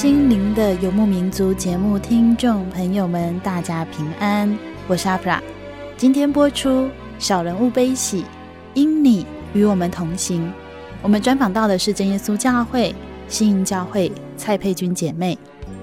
[0.00, 5.42] 心灵的游牧民族节目听众朋友们，大家平安，我是阿普拉。
[5.98, 8.24] 今天播出小人物悲喜，
[8.72, 10.50] 因你与我们同行。
[11.02, 12.94] 我们专访到的是真耶稣教会
[13.28, 15.38] 新营教会蔡佩君姐妹。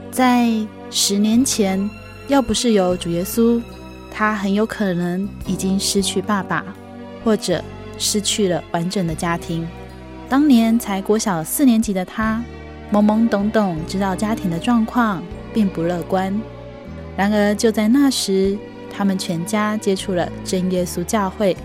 [0.09, 0.49] 在
[0.89, 1.87] 十年前，
[2.27, 3.61] 要不是有主耶稣，
[4.09, 6.65] 她很有可能已经失去爸爸，
[7.23, 7.63] 或者
[7.99, 9.67] 失去了完整的家庭。
[10.27, 12.43] 当年才国小四年级的她。
[12.91, 15.21] 懵懵懂懂知道家庭的状况
[15.53, 16.33] 并不乐观，
[17.17, 18.57] 然而就在那时，
[18.89, 21.55] 他们全家接触了真耶稣教会，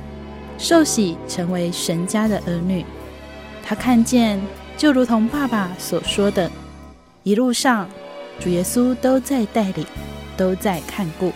[0.59, 2.85] 受洗成为神家的儿女。
[3.65, 4.41] 他看见，
[4.77, 6.51] 就如同爸爸所说的，
[7.23, 7.89] 一路上
[8.41, 9.87] 主耶稣都在带领，
[10.37, 11.33] 都在看顾。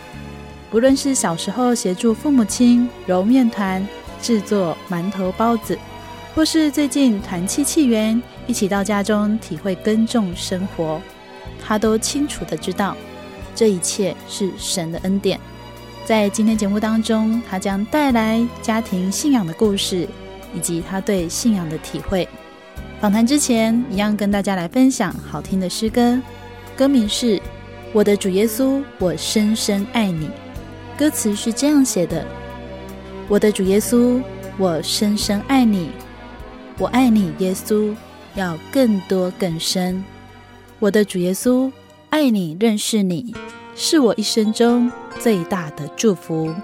[0.68, 3.86] 不论是小时候协助父母亲揉面团、
[4.20, 5.78] 制作馒头包子，
[6.34, 8.20] 或是最近团契契园。
[8.46, 11.00] 一起到家中体会耕种生活，
[11.64, 12.96] 他都清楚地知道，
[13.54, 15.38] 这一切是神的恩典。
[16.04, 20.08] 在今天节目当中，他将带来家庭信仰的故事，
[20.54, 22.28] 以及他对信仰的体会。
[23.00, 26.16] 访谈之前，一样跟大家来分享好听的诗歌，
[26.76, 27.36] 歌名是
[27.92, 30.26] 《我的主耶稣，我深深爱你》。
[30.96, 32.24] 歌词是这样写的：
[33.28, 34.22] 我的主耶稣，
[34.56, 35.90] 我深深爱你，
[36.78, 37.94] 我爱你，耶稣。
[38.36, 40.04] 要更多更深，
[40.78, 41.72] 我的主耶稣，
[42.10, 43.34] 爱你认识你，
[43.74, 46.54] 是我一生中最大的祝福。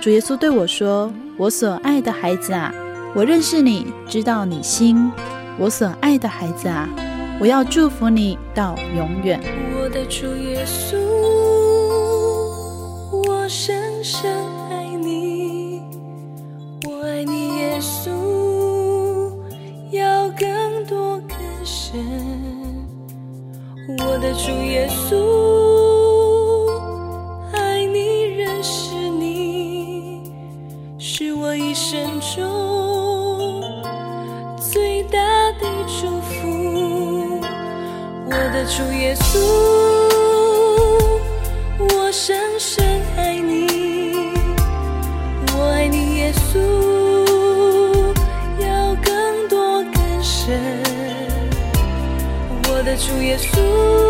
[0.00, 2.72] 主耶稣对我说：“我所爱的孩子啊，
[3.12, 5.10] 我认识你，知道你心。
[5.58, 6.88] 我所爱的孩子啊，
[7.40, 9.40] 我要祝福你到永远。”
[9.82, 10.96] 我的主耶稣，
[13.28, 14.30] 我深深
[14.70, 15.82] 爱你，
[16.84, 18.25] 我爱你，耶稣。
[20.38, 21.98] 更多更深
[23.98, 25.16] 我的主耶稣，
[27.52, 30.30] 爱你认识你，
[30.98, 33.62] 是我一生中
[34.60, 35.18] 最大
[35.60, 37.40] 的祝福。
[38.26, 39.38] 我的主耶稣，
[41.96, 42.84] 我深深
[53.26, 54.05] 耶稣，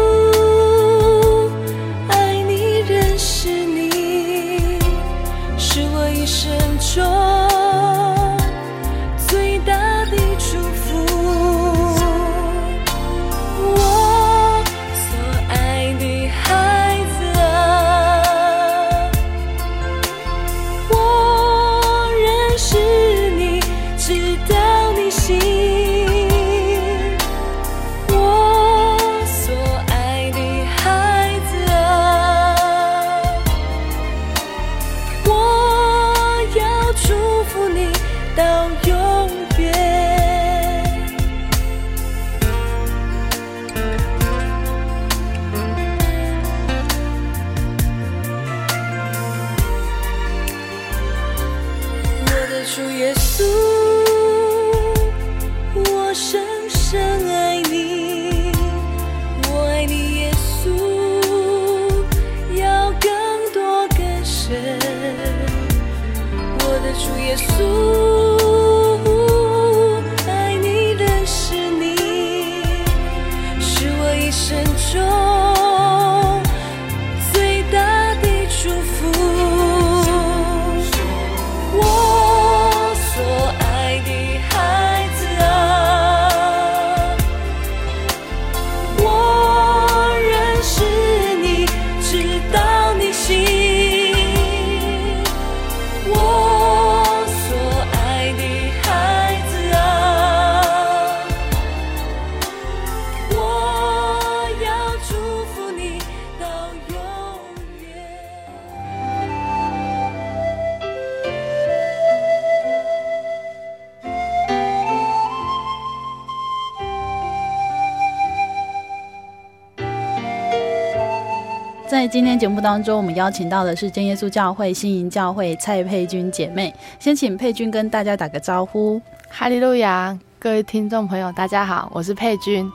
[122.06, 129.03] 在今天节目当中，我们邀请到的是真耶稣教会新营教会蔡佩君姐妹，先请佩君跟大家打个招呼。
[129.29, 132.70] 哈利路亚，各位听众朋友，大家好，我是佩君。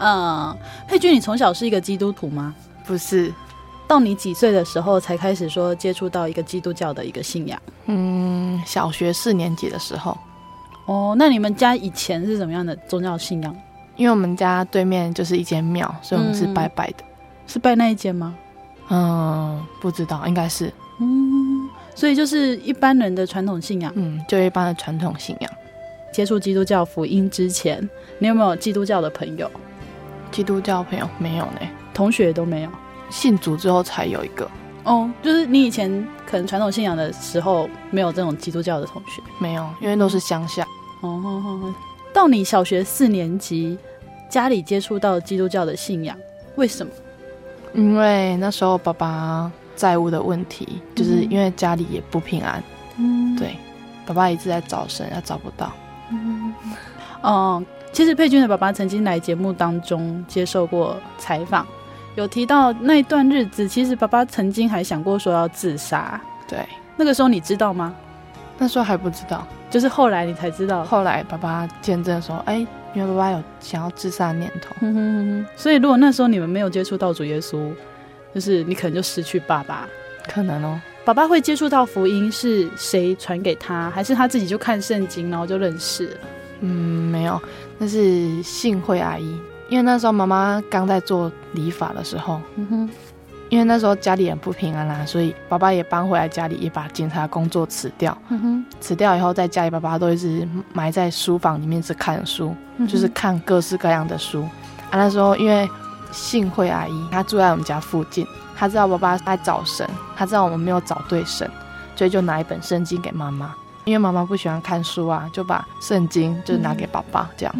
[0.00, 0.54] 嗯，
[0.86, 2.54] 佩君，你从小是一个基督徒吗？
[2.84, 3.32] 不是，
[3.88, 7.58] 到你几岁的时候才开始说接触到一个基督教的一个信仰？
[7.86, 10.14] 嗯，小学四年级的时候。
[10.84, 13.56] 哦，那你们家以前是什么样的宗教信仰？
[13.96, 16.96] 因为我们家对面就是一间庙，所以我们是拜拜的。
[17.00, 17.08] 嗯、
[17.46, 18.34] 是拜那一间吗？
[18.88, 20.72] 嗯，不知道，应该是。
[21.00, 23.92] 嗯，所以就是一般人的传统信仰。
[23.96, 25.50] 嗯，就一般的传统信仰。
[26.12, 27.88] 接触基督教福音之前，
[28.18, 29.50] 你有没有基督教的朋友？
[30.30, 31.60] 基督教朋友没有呢，
[31.92, 32.70] 同学都没有。
[33.10, 34.48] 信主之后才有一个。
[34.84, 35.90] 哦，就是你以前
[36.26, 39.22] 可能传统信仰的时候没有这种基督教的同学？
[39.40, 40.66] 没有，因为都是乡下。
[41.00, 41.74] 哦，
[42.12, 43.78] 到你小学四年级，
[44.30, 46.16] 家里接触到基督教的信仰，
[46.56, 46.92] 为什么？
[47.74, 52.62] 因为那时候爸爸债务的问题，就是因为家里也不平安。
[52.96, 53.56] 嗯，对，
[54.06, 55.70] 爸爸一直在找神，也找不到。
[56.10, 56.54] 嗯，
[57.20, 57.62] 哦。
[57.92, 61.64] 其实佩君的爸爸曾经来节目当中接受过采访，
[62.16, 66.20] 有提到那一段日子，其实爸爸曾经还想过说要自杀。
[66.48, 66.66] 对，
[66.96, 67.94] 那个时候你知道吗？
[68.58, 70.82] 那时候还不知道，就是后来你才知道。
[70.84, 74.74] 后来爸爸见证说：“哎，因为爸爸有想要自杀的念头。
[74.80, 77.70] 哼哼哼哼”所以如果那时候你们没有接触到主耶稣，
[78.34, 79.88] 就是你可能就失去爸爸。
[80.26, 80.80] 可能哦。
[81.04, 86.16] 爸爸会接触到福音是谁传给他，还是他自己就看圣经然后就认识了？
[86.60, 87.38] 嗯，没有。
[87.76, 89.38] 那是幸会阿姨，
[89.68, 92.90] 因为那时候妈妈刚在做理发的时候，嗯哼，
[93.54, 104.42] 因为那时候家里很不平安啦、啊，所以爸爸也搬回来家里，也把警察工作辞掉，嗯哼，辞掉以后在家里，爸爸都一直埋在书房里面是看书，嗯、就是看各式各样的书。
[104.90, 105.70] 啊，那时候因为
[106.10, 111.48] 幸会阿姨她住在我们家附近，她知道爸爸在找神，她知道我们没有找对神，
[111.94, 113.54] 所以就拿一本圣经给妈妈。
[113.84, 117.54] 因为妈妈不喜欢看书啊，就把圣经就拿给爸爸这样。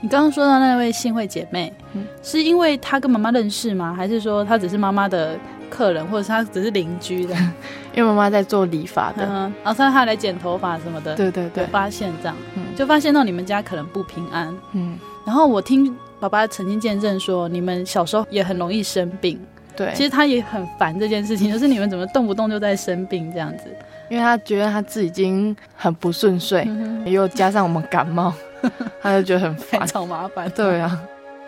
[0.00, 3.94] 你刚刚说到那位幸会姐妹，嗯、是因为她跟妈妈认识吗？
[3.94, 5.38] 还是说她只是妈妈的
[5.68, 7.34] 客人，或者是她只是邻居的？
[7.92, 11.14] 因为妈妈在做理发的，然后她还来剪头发什么的。
[11.16, 14.54] 对对对，发现这样，嗯、就发现到你们家可能不平安。
[14.72, 19.38] 嗯，然后我听爸爸曾经见证说，你们小时候也很容易生病。
[19.76, 23.64] 对，其实他也很烦这件事情，就是你们怎么动不动就在生病这样子。
[24.08, 28.34] 因为他觉得他自己已经很不顺遂，嗯、又加上我们感冒，
[29.00, 30.50] 他就觉得很烦， 找麻烦。
[30.50, 31.00] 对啊，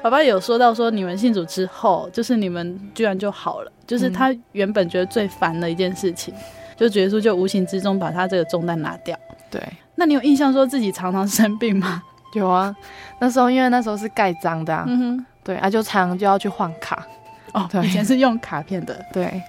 [0.02, 9.18] 爸爸有说到说你们信主之后，就是你们居然就好了，就是他原本觉得最烦的一件事情，嗯、就耶稣就无形之中把他这个重担拿掉。
[9.50, 9.62] 对，
[9.94, 12.02] 那你有印象说自己常常生病吗？
[12.34, 12.74] 有啊，
[13.20, 17.06] 那时候因为那时候是盖章的、啊，嗯哼，对，啊就常常就要去换卡。
[17.52, 18.98] 哦，对，以前是用卡片的。
[19.12, 19.42] 对，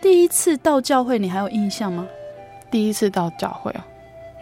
[0.00, 2.06] 第一次到教会你还有印象吗？
[2.70, 3.80] 第一次到教会哦，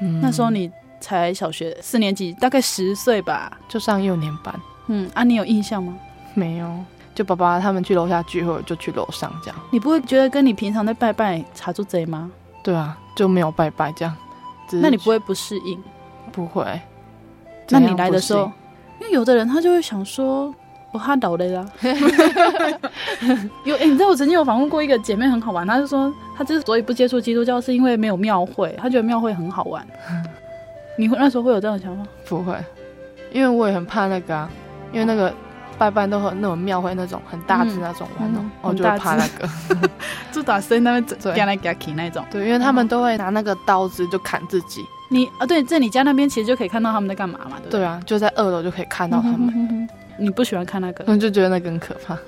[0.00, 0.70] 嗯，那时候你
[1.02, 4.54] 才小学四年级，大概十岁吧，就上幼年班。
[4.86, 5.94] 嗯，啊，你有印象吗？
[6.32, 6.78] 没有，
[7.14, 9.60] 就爸爸他们去楼下聚会，就去楼上这样。
[9.70, 12.30] 你不会觉得跟你平常在拜拜查住贼吗？
[12.62, 14.16] 对啊，就没有拜拜这样。
[14.80, 15.78] 那你不会不适应？
[16.30, 16.64] 不会。
[17.68, 18.50] 那你来的时候，
[19.00, 20.54] 因为有的人他就会想说。
[20.92, 21.66] 我怕倒了啦！
[23.64, 25.66] 有哎、欸，你知道我曾经有访问过一个姐妹，很好玩。
[25.66, 29.82] 她就说，她之所以不接触基督教，是因为没有庙会，她觉得庙会很好玩。
[30.96, 32.02] 你会那时候会有这样的想法？
[32.26, 32.54] 不会，
[33.32, 34.48] 因为我也很怕那个啊，
[34.92, 35.32] 因为那个
[35.78, 39.48] 拜拜都很那种庙会那种很大只那种玩哦，我就怕那个，
[40.30, 42.24] 就打声那边夹来夹去那种。
[42.30, 44.84] 对，因为他们都会拿那个刀子就砍自己。
[45.08, 47.80] 你啊，对，在你家那边其实就可以看到他们在干嘛嘛，对对？
[47.80, 49.88] 对啊，就在二楼就可以看到他们。
[50.18, 52.18] 你不喜欢看那个，我就觉得那个很可怕哦。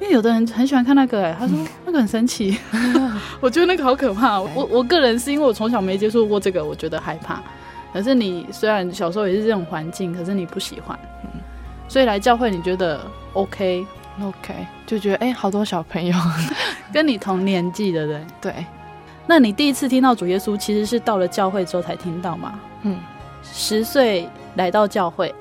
[0.00, 2.58] 因为有的人很喜欢看那个，哎，他说那个很神奇，
[3.40, 4.40] 我觉得那个好可怕。
[4.40, 7.42] 我我个人是因为我从小没接触过这个，我觉得害怕。
[7.92, 11.40] 可是你虽然小时候也是这种环境，可是你不喜欢，嗯，
[11.88, 13.00] 所以来教会你觉得
[13.32, 13.86] OK
[14.22, 14.54] OK，
[14.86, 16.14] 就觉得哎、欸，好多小朋友。
[16.92, 18.52] 跟你同年纪的人，对。
[19.26, 22.58] 那你第一次听到主耶稣，其实是到了教会之后才听到吗？
[22.82, 22.98] 嗯，
[23.42, 25.34] 十岁来到教会。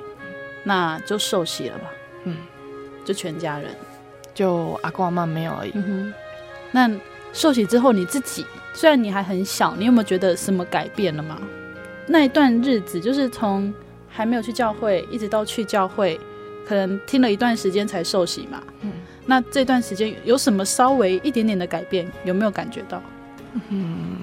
[0.64, 1.86] 那就受洗了吧，
[2.26, 2.36] 嗯，
[3.06, 3.74] 就全家人，
[4.38, 5.72] 就阿公阿妈没有而已。
[5.74, 6.14] 嗯哼，
[6.72, 6.92] 那
[7.34, 11.40] 受洗之后，你自己虽然你还很小，你有没有觉得什么改变了吗？
[12.06, 13.74] 那一段日子，就是从
[14.08, 16.20] 还没有去教会，一直到去教会，
[16.68, 18.62] 可能听了一段时间才受洗嘛。
[18.82, 18.92] 嗯，
[19.26, 22.08] 那这段时间有什么稍微一点点的改变？
[22.24, 23.02] 有没有感觉到？
[23.70, 24.18] 嗯，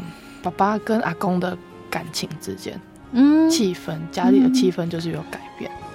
[0.45, 1.59] 爸爸跟阿公的
[1.91, 2.81] 感情之间，
[3.11, 5.44] 嗯，气氛，家里的气氛就是有改变。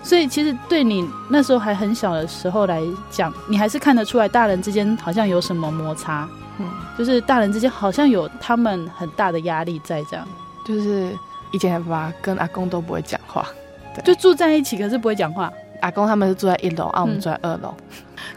[0.02, 6.28] 所以其实对你那时候还很小的时候来讲，你还是看得出来大人之间好像有什么摩擦，
[6.60, 6.66] 嗯，
[6.98, 10.28] 就是大人之间好像有他们很大的压力在这样。
[10.66, 11.12] 就是
[11.52, 13.46] 以前爸爸跟阿公都不会讲话，
[13.96, 15.52] 对，就住在一起，可是不会讲话。
[15.82, 17.74] 阿公他们是住在一楼，啊，我们住在二楼，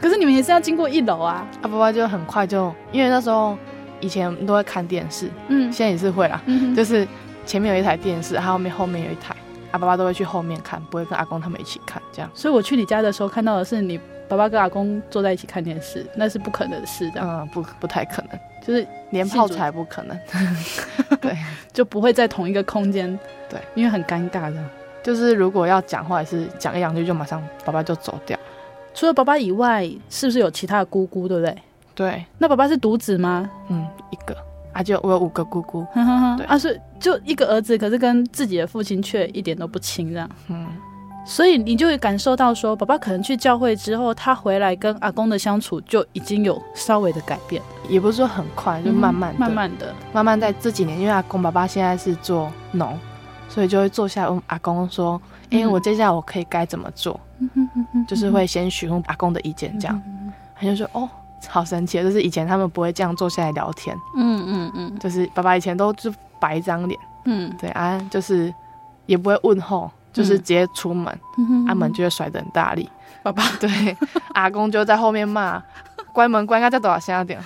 [0.00, 1.44] 可是你们也是要经过一楼啊。
[1.62, 3.58] 阿爸爸就很快就，因为那时候
[3.98, 7.06] 以前都会看电视，嗯，现在也是会啦，嗯，就是
[7.44, 9.34] 前面有一台电视，他后面后面有一台，
[9.72, 12.30] 阿爸爸都会去后面看，不会跟阿公他们一起看这样。
[12.34, 13.98] 所以我去你家的时候看到的是你
[14.28, 20.18] 爸爸跟阿公坐在一起看电视，那是不可能的事的，嗯，不不太可能，就是连泡菜不可能，
[21.20, 21.36] 对，
[21.72, 24.62] 就不会在同一个空间，对，因为很尴尬的。
[25.02, 28.38] 就是如果要讲话，也是讲一两句就马上爸爸就走掉。
[28.94, 31.58] 除了爸爸以外，是不是有其他的姑姑，对不对？
[31.94, 32.24] 对。
[32.38, 33.50] 那爸爸是独子吗？
[33.68, 34.36] 嗯，一个。
[34.72, 35.86] 啊，就我有五个姑姑。
[36.36, 36.46] 对。
[36.46, 40.28] 啊，是就一个儿子，可是跟自己的父亲却一点都不亲，这样。
[40.48, 40.66] 嗯。
[41.24, 52.98] 所以你就会感受到说，爸爸可能去教会之后，他回来跟阿公的相处就已经有稍微的改变，也不是说很快，就慢慢、嗯、慢慢的，慢慢在这几年，因为阿公爸爸现在是做农。
[53.48, 57.20] 所以就会坐下来问阿公说：“因为我接下来我可以该怎么做？”
[58.08, 60.02] 就是会先询问阿公的意见，这样
[60.56, 61.06] 他就说：“哦，
[61.48, 68.52] 好神奇，就是以前他们不会这样坐下来聊天。”嗯嗯嗯，就是爸爸以前都就白一张脸，嗯，对啊，就是
[69.06, 71.06] 也不会问候，就是直接出门，
[71.68, 72.88] 阿门就会甩得很大力。
[73.22, 73.96] 爸爸 对
[74.34, 75.62] 阿公就在后面骂
[76.12, 77.38] ：“关门关，应该再多少声点？”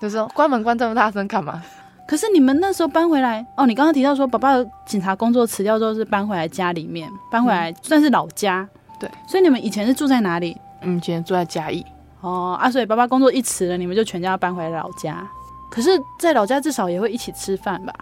[0.00, 1.62] 就说：“关门关这么大声干嘛？”
[2.08, 8.60] 可是你们那时候搬回来哦，你刚刚提到说，爸爸的警察工作辞掉之后是搬回来家里面，搬回来算是老家。
[8.60, 10.56] 嗯、对，所以你们以前是住在哪里？
[10.82, 11.84] 嗯，以前住在嘉义。
[12.26, 15.24] 哦，啊，所以爸爸工作一辞了，你们就全家搬回老家。
[15.70, 17.94] 可是，在老家至少也会一起吃饭吧？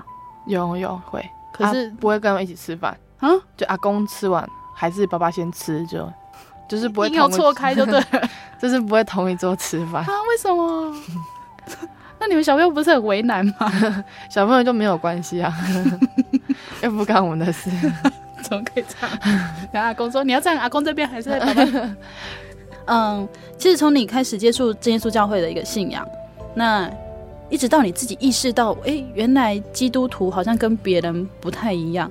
[0.47, 3.29] 有有会，可是、啊、不会跟他们一起吃饭啊？
[3.57, 6.11] 就阿公吃完，还是爸爸先吃，就
[6.67, 7.19] 就是不会同。
[7.19, 8.29] 要错开就对了，
[8.59, 10.13] 就是不会同一桌吃饭啊？
[10.29, 10.97] 为什么？
[12.19, 13.71] 那你们小朋友不是很为难吗？
[14.31, 15.53] 小朋友就没有关系啊，
[16.83, 17.71] 又不干我们的事，
[18.43, 19.19] 怎么可以这样？
[19.73, 21.91] 然后阿公说，你要站阿公这边还是在爸爸？
[22.87, 26.07] 嗯，其实从你开始接触真耶稣教会的一个信仰，
[26.55, 26.91] 那
[27.49, 32.11] 一直到你自己意识到，哎、欸，原来基督徒好像跟别人不太一样，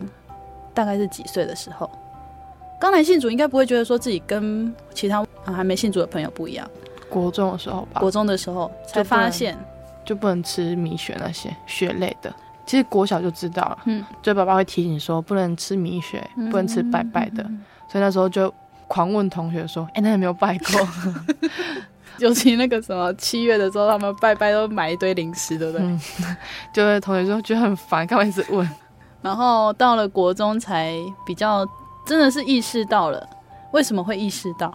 [0.74, 1.90] 大概是几岁的时候？
[2.80, 6.70] 刚来信主应该不会觉得说自己跟其他还没信主的朋友不一样。
[7.10, 9.58] 国中的时候吧，国中的时候才发现。
[10.06, 12.30] 就不能吃米血那些血类的，
[12.66, 13.78] 其实国小就知道了。
[13.86, 18.54] 嗯，就爸爸会提醒说不能吃米血，嗯、不能吃白白的，嗯、所以那时候就
[18.94, 20.88] 狂问同学说：“哎、欸，那有没有拜过？”
[22.20, 25.84] 尤其那个什么七月的时候，他们拜拜都买一堆零食，对不对？
[25.84, 26.00] 嗯、
[26.72, 28.70] 就是同学说觉得很烦，干嘛一直问。
[29.24, 30.94] 然后到了国中才
[31.26, 31.68] 比较
[32.06, 33.28] 真的是意识到了，
[33.72, 34.72] 为什么会意识到？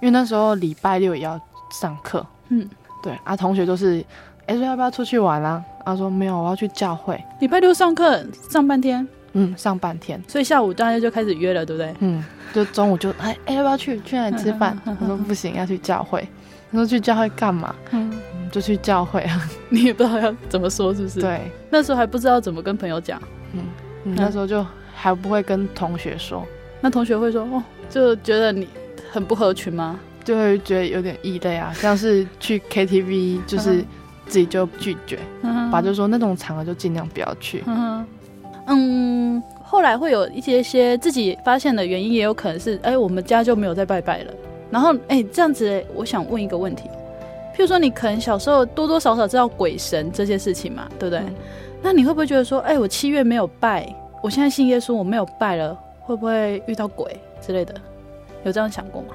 [0.00, 2.26] 因为那时候礼拜六也要上课。
[2.48, 2.68] 嗯，
[3.00, 4.04] 对啊，同学都是。
[4.46, 5.64] 哎，说要不要出去玩啊？
[5.86, 7.24] 他说没有，我要去教会。
[7.38, 11.94] 礼拜六上课上半天，嗯，上半天，所以下午大家就开始约了，对不对？
[12.00, 14.78] 嗯，就中午就哎哎，要不要去去那里吃饭？
[15.00, 16.26] 我说不行，要去教会。
[16.72, 17.74] 他说去教会干嘛？
[17.90, 18.12] 嗯，
[18.50, 19.50] 就去教会啊。
[19.70, 21.20] 你也不知道要怎么说，是不是？
[21.20, 23.20] 对，那时候还不知道怎么跟朋友讲。
[23.52, 23.62] 嗯，
[24.16, 26.46] 那时候就还不会跟同学说。
[26.80, 28.68] 那同学会说哦，就觉得你
[29.10, 29.98] 很不合群吗？
[30.24, 33.84] 就会觉得有点异类啊，像是去 KTV 就是。
[34.26, 35.18] 自己就拒绝，
[35.72, 37.64] 爸就说那种场合就尽量不要去。
[37.66, 38.06] 嗯，
[39.62, 44.32] 后来会有一些些自己发现的原因，也有可能是，哎、欸，我们家就没有再拜拜了。
[44.70, 46.88] 然后，哎、欸，这样子，我想问一个问题，
[47.54, 51.20] 譬如说，你可能小时候多多少少知道鬼神这些事情嘛，对不对？
[51.20, 51.34] 嗯、
[51.82, 53.88] 那你会不会觉得说，哎、欸，我七月没有拜，
[54.22, 57.74] 我现在信耶稣，我没有拜了，会不会遇到鬼之类的？
[58.44, 59.08] 有这样想过吗？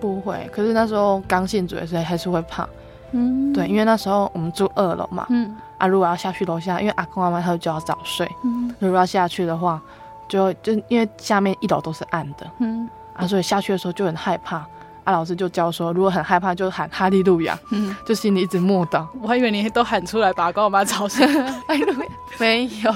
[0.00, 2.68] 不会，可是那时候刚信主的时候还是会怕。
[3.12, 9.80] 嗯，对，因为那时候我们住二楼嘛，嗯，啊，如果要下去楼下，因为阿公阿妈他就要早睡，嗯，如果要下去的话，
[10.28, 14.56] 就就因为下面一楼都是暗的，嗯，啊，所以下去的时候就很害怕，
[15.04, 19.06] 啊，老师就教说，如果很害怕就喊哈利路亚，嗯， 就心里一直默祷。
[19.22, 21.26] 我还以为你都喊出来把阿公阿妈吵醒，
[21.66, 22.08] 哈利路亚，
[22.38, 22.92] 没有，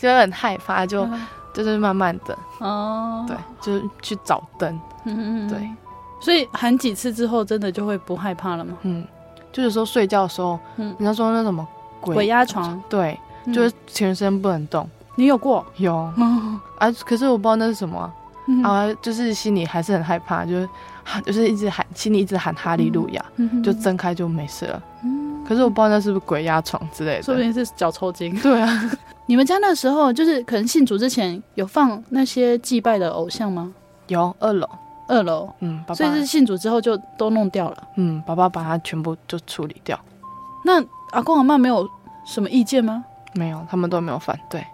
[0.00, 1.08] 就很害怕，就
[1.52, 5.68] 就是慢慢的，哦，对，就是去找灯，嗯嗯，对。
[6.20, 8.74] 所以喊几次之后，真的就会不害怕了吗？
[8.82, 9.06] 嗯，
[9.52, 11.66] 就是说睡觉的时候，嗯，人家说那什么
[12.04, 13.18] 鬼鬼压床，对，
[13.52, 14.88] 就是全身不能动。
[15.16, 15.64] 你有过？
[15.76, 15.94] 有
[16.78, 18.12] 啊，可是我不知道那是什么
[18.62, 20.68] 啊，就是心里还是很害怕，就是
[21.24, 23.24] 就是一直喊，心里一直喊哈利路亚，
[23.62, 24.82] 就睁开就没事了。
[25.04, 28.34] 嗯，可是我不知道那是不是鬼压床之类的，说不定是脚抽筋。
[28.42, 28.90] 对啊，
[29.26, 33.72] 你们家那时候就是可能信主之前有放那些祭拜的偶像吗？
[34.08, 34.68] 有二楼，
[35.08, 37.88] 二楼，嗯，爸爸所以是信主之后就都弄掉了。
[37.96, 39.98] 嗯，爸爸把它全部就处理掉。
[40.64, 41.88] 那阿公阿妈没有
[42.24, 43.04] 什么意见吗？
[43.34, 44.64] 没有，他们都没有反对。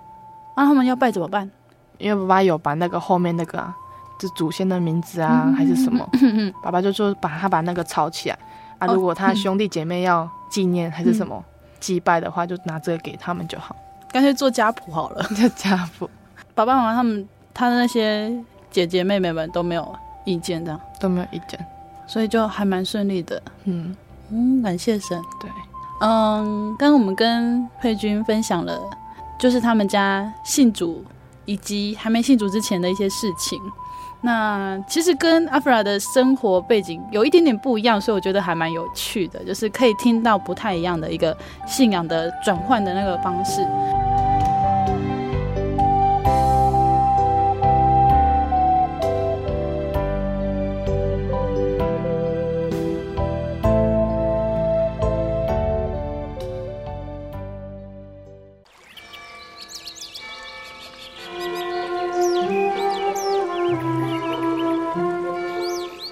[0.57, 1.51] 那、啊、他们要拜怎么办？
[1.99, 3.75] 因为爸爸有把那个后面那个啊，
[4.19, 6.07] 就祖先的名字啊，嗯、还是什么，
[6.63, 8.39] 爸爸就说把他把那个抄起来
[8.79, 8.87] 啊。
[8.87, 11.45] 如果他兄弟姐妹要纪念还是什么、嗯、
[11.81, 13.75] 祭拜的话，就拿这个给他们就好。
[14.13, 16.09] 干脆做家谱好了，做 家谱。
[16.55, 18.31] 爸爸妈妈他们他的那些
[18.71, 21.59] 姐姐妹妹们都没有意见，这样都没有意见，
[22.07, 23.43] 所以就还蛮顺利的。
[23.65, 23.97] 嗯
[24.31, 25.21] 嗯，感谢神。
[25.41, 25.51] 对，
[26.01, 28.81] 嗯，刚刚我们跟佩君分享了，
[29.39, 31.05] 就是他们家信主
[31.45, 33.61] 以及还没信主之前的一些事情。
[34.23, 41.35] 那其实跟阿弗拉的生活背景有一点点不一样，所以我觉得还蛮有趣的，就是可以听到不太一样的一个
[41.67, 43.67] 信仰的转换的那个方式。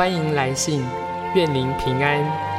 [0.00, 0.82] 欢迎来信，
[1.34, 2.49] 愿您平安。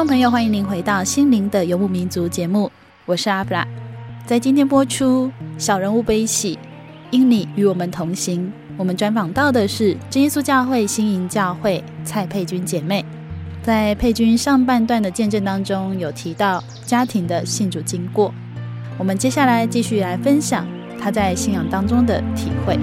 [0.00, 2.72] 众朋友，欢迎您回到《心灵的游牧民族》节目，
[3.04, 3.68] 我是阿布拉。
[4.24, 5.30] 在今天播出
[5.62, 6.56] 《小人物悲喜》，
[7.10, 8.50] 因你与我们同行。
[8.78, 13.04] 我们专访到的是真耶稣教会新营教会蔡佩君姐妹。
[13.62, 18.32] 在佩君上半段的见证当中，有提到家庭的信主经过。
[18.96, 20.66] 我们接下来继续来分享
[20.98, 22.78] 她在信仰当中的体会。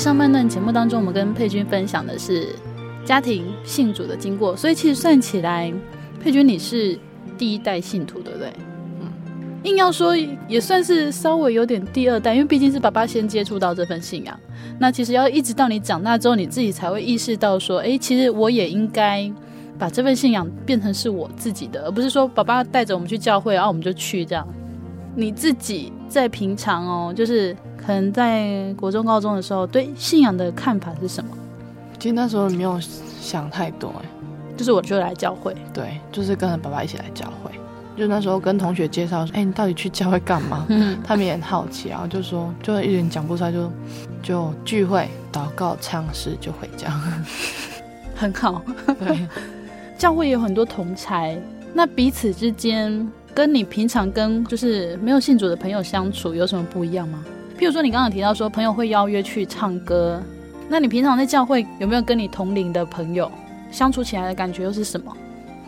[0.00, 2.56] 上半段节目当中，我们跟佩君分享的是
[3.04, 5.70] 家庭信主的经过，所以其实算起来，
[6.18, 6.98] 佩君你是
[7.36, 8.50] 第一代信徒，对不对？
[8.98, 9.12] 嗯，
[9.64, 10.16] 硬要说
[10.48, 14.34] 也算是稍微有点第二代，因为毕竟是爸爸先接触到这份信仰。
[14.78, 19.30] 那其实要一直到你长大之后，你自己才会意识到说，哎，其实我也应该
[19.78, 24.48] 把这份信仰变成是我自己的，而不是说爸爸带着我们去教会，然后我们就去这样。
[25.14, 27.54] 你自己在平常哦，就是。
[27.86, 31.30] 可能在国中、高中的时候，对信仰的看法是什么？
[31.98, 32.80] 其实那时候没有
[33.20, 34.08] 想太多，哎，
[34.56, 37.50] 就是我就来教会，对，就是跟着爸爸一起来教会，
[37.96, 40.64] 就那时候跟同学介绍说，哎、欸，你到底去教会干嘛？
[40.70, 43.70] 嗯，他们也很好奇然后，就说就一点讲不出来就，就
[44.22, 46.88] 就聚会、祷告、唱诗就回家，
[48.16, 48.62] 很好。
[48.98, 49.26] 对，
[49.98, 51.38] 教会有很多同才，
[51.74, 57.22] 那彼此之间跟你平常跟就是没有信主的朋友相处有什么不一样吗？
[57.60, 60.18] 譬如说你刚刚提到说朋友会邀约去唱歌，
[60.66, 63.30] 那你平常在教会有没有跟你同龄的朋友
[63.70, 65.14] 相处起来的感觉又是什么？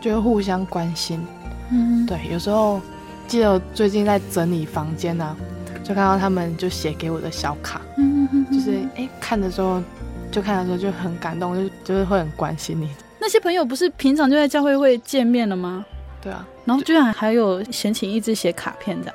[0.01, 1.23] 就是互相关心。
[1.71, 2.81] 嗯，对，有时候
[3.27, 5.37] 记得最近在整理房间呢、啊，
[5.83, 9.79] 就看到他们就写给我的小卡，嗯哼，就是哎看的时候，
[10.31, 12.89] 就看的时候就很感动，就就是会很关心你。
[13.19, 15.85] 那些朋友不是平常就在教会会见面了吗？
[16.23, 19.13] 对啊，然后居然还有闲情逸致写卡片的，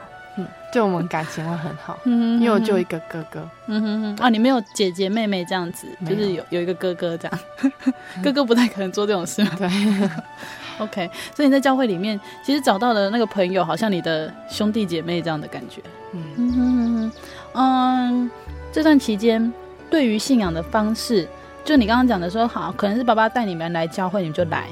[0.68, 7.38] 嗯，就我们感情会很好，嗯，因为我就一个哥哥，嗯哼哼，啊，你没有姐姐妹妹这样子，就是有有一个哥哥这样，
[8.22, 9.68] 哥哥不太可能做这种事嘛，对。
[10.78, 15.81] OK，所以你在教会里面，其实找到了那个朋友，好像你的兄弟姐妹这样的感觉。
[16.12, 17.12] 嗯嗯嗯
[17.54, 18.31] 嗯。
[18.72, 19.52] 这段期间，
[19.90, 21.26] 对于信仰的方式，
[21.64, 24.68] 就你刚刚讲的说，好，可能是爸爸带你们来教会，你们就来。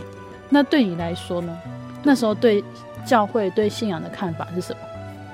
[0.48, 1.59] 那对你来说呢？
[2.04, 2.62] 那时候对
[3.04, 4.78] 教会、对信仰的看法是什么？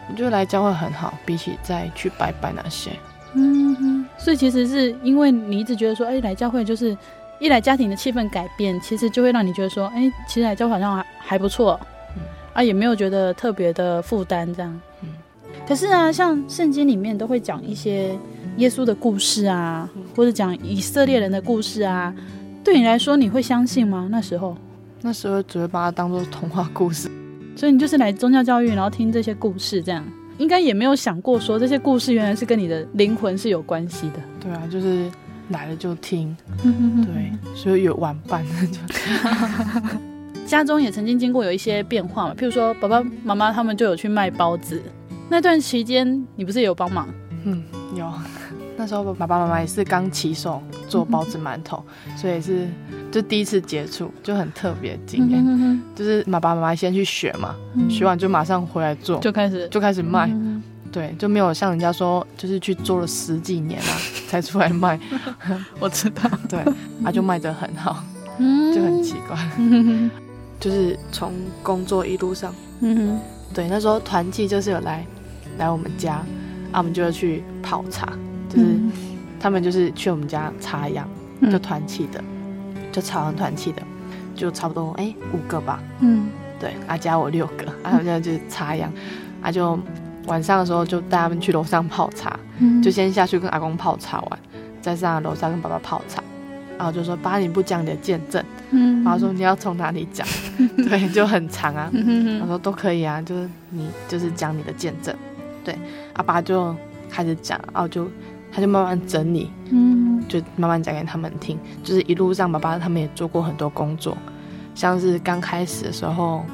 [0.09, 2.91] 我觉得来教会很好，比起再去拜拜那些。
[3.35, 4.05] 嗯哼。
[4.19, 6.97] 所以其实是因为你一直觉得说，哎，来教会就是。
[7.41, 11.81] 一来家庭的气氛改变，其实就会让你觉得说，哎，其实来教会好像还还不错，
[12.15, 15.09] 嗯，啊，也没有觉得特别的负担这样，嗯。
[15.67, 18.17] 可是啊，像圣经里面都会讲一些
[18.59, 22.15] 耶稣的故事啊，或者讲以色列人的故事啊，
[22.63, 24.07] 对你来说，你会相信吗？
[24.09, 24.57] 那时候，
[25.01, 27.11] 那时候只会把它当做童话故事，
[27.57, 30.05] 所以你就是来宗教教育，然后听这些故事，这样
[30.39, 34.17] 应该也没有想过说这些故事原来是跟你的灵魂是有关系的。
[34.41, 35.11] 对啊，就是。
[35.49, 38.43] 来了就听，对，所以有玩伴。
[40.47, 44.81] 家中也曾经经过有一些变化嘛，譬如说爸爸妈妈他们就有去卖包子，
[45.29, 47.07] 那段期间你不是也有帮忙？
[47.45, 47.63] 嗯，
[47.95, 48.11] 有。
[48.79, 51.85] 那时候爸爸妈妈也是刚起手做包子馒头，
[52.17, 52.67] 所以是
[53.13, 55.81] 就第一次接触，就很特别经验。
[55.95, 57.55] 就是爸爸妈妈先去学嘛，
[57.89, 60.29] 学完就马上回来做，就开始就开始卖。
[60.91, 63.97] 对，就没有像人家说，就是去做了十几年啊，
[64.29, 64.99] 才出来卖。
[65.81, 66.61] 我知道， 对，
[67.03, 68.05] 啊，就卖得很好，
[68.75, 69.39] 就很奇怪。
[70.61, 73.19] 就是从工作一路上，嗯
[73.55, 75.05] 对，那时候团契就是有来
[75.59, 76.17] 来我们家，
[76.73, 78.13] 啊，我们就要去泡茶，
[78.49, 78.77] 就是
[79.41, 81.09] 他们就是去我们家插秧，
[81.51, 82.23] 就团契的，
[82.93, 83.83] 就朝阳团气的，
[84.37, 86.29] 就差不多哎五个吧，嗯，
[86.61, 88.89] 对，啊加我六个，啊，现在就插秧，
[89.43, 89.77] 啊就。
[90.29, 94.39] 晚上的时候就带他们去楼上泡茶，嗯，就先下去跟阿公泡茶完，
[94.81, 96.23] 再上楼上跟爸爸泡茶，
[96.79, 100.25] 然后就说：“爸，你不讲你的见证。”嗯，然后说：“你要从哪里讲？
[100.89, 101.91] ”对，就很长啊。
[101.93, 105.13] 嗯，他说：“都可以啊，就是你就是讲你的见证。”
[105.65, 105.77] 对，
[106.13, 106.73] 阿爸就
[107.11, 108.09] 开始讲，然后就
[108.53, 111.59] 他就慢慢整理，嗯，就慢慢讲给他们听。
[111.83, 114.17] 就是一路上，爸爸他们也做过很多工作，
[114.75, 116.45] 像是刚开始的时候。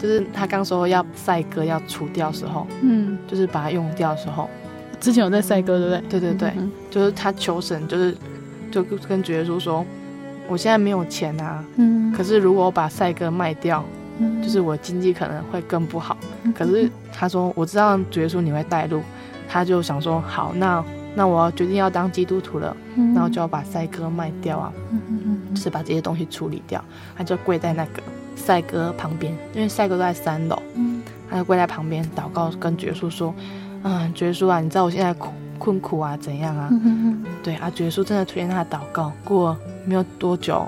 [0.00, 4.48] 就是他刚说要赛鸽要除掉的时候，嗯，就是把它用掉的时候，
[5.00, 6.20] 之前有在赛鸽，对不对？
[6.20, 8.16] 对对对，嗯、就是他求神，就是
[8.70, 9.84] 就跟主耶稣说，
[10.46, 13.84] 我现在没有钱啊，嗯，可是如果我把赛鸽卖掉，
[14.18, 16.16] 嗯，就是我经济可能会更不好。
[16.44, 19.02] 嗯、可是他说，我知道主耶稣你会带路，
[19.48, 20.80] 他就想说，好，那
[21.18, 26.82] 那我要决定要当基督徒了，嗯，那我就要把赛鸽卖掉啊，嗯嗯嗯，就是把这些东西处理掉，
[27.16, 28.00] 他就跪在那个。
[28.36, 33.34] 赛鸽旁边，因为赛鸽都在三楼，嗯，他就跪在旁边祷告，跟爵叔说
[33.82, 36.68] ：“嗯，爵叔啊，你知道我现在苦困苦啊，怎样啊？
[36.70, 39.12] 嗯嗯对啊，主耶稣真的垂听他的祷告。
[39.24, 40.64] 过没有多久，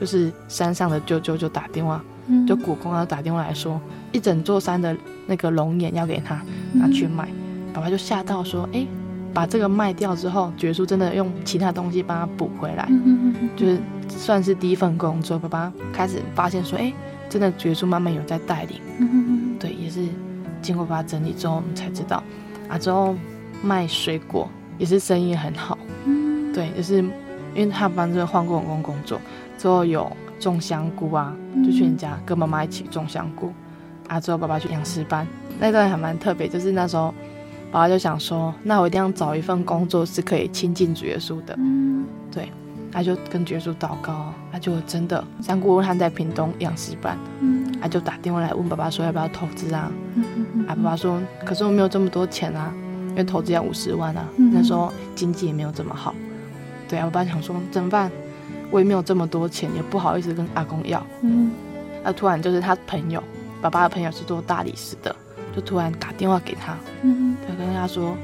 [0.00, 3.78] 就是山上的舅舅就打电话，嗯、就古公啊打电话来说，
[4.12, 6.40] 一整座山的那个龙眼要给他
[6.72, 7.28] 拿去卖。
[7.30, 8.86] 嗯、爸爸就吓到说：哎，
[9.32, 12.88] 把这个卖掉之后，主耶稣真的用其他东西帮他补回来，
[13.56, 15.38] 就是算是第一份工作。
[15.38, 16.92] 爸爸开始发现说：哎。
[17.30, 20.04] 真的，耶稣慢慢有在带领，对，也是
[20.60, 22.20] 经过爸爸整理之后，我们才知道，
[22.68, 23.14] 啊，之后
[23.62, 26.96] 卖水果也是生意很好，嗯，对，就是
[27.54, 29.20] 因为他帮着换过我公工作，
[29.56, 31.32] 之后有种香菇啊，
[31.64, 33.52] 就去人家跟妈妈一起种香菇，
[34.08, 35.24] 啊，之后爸爸去养诗班，
[35.60, 37.14] 那段还蛮特别，就是那时候
[37.70, 42.50] 爸爸就想说，那我一定要找一份工作是可以亲近主耶稣的，嗯，对。
[42.92, 52.74] 他就跟主耶稣祷告，他就真的三姑问他在屏东养诗班，嗯，他就打电话来问爸爸说要不要投资啊，嗯嗯嗯，啊，爸爸说可是我没有这么多钱啊，
[53.10, 56.12] 因为投资要五十万啊，嗯，那时候经济也没有这么好，
[56.88, 58.10] 对啊，我爸想说怎么办？
[58.72, 61.52] 我也没有这么多钱，也不好意思跟阿公要，嗯，
[62.02, 63.22] 那突然就是他朋友
[63.62, 65.14] 爸爸的朋友是做大理石的，
[65.54, 68.16] 就突然打电话给他，嗯就跟他说，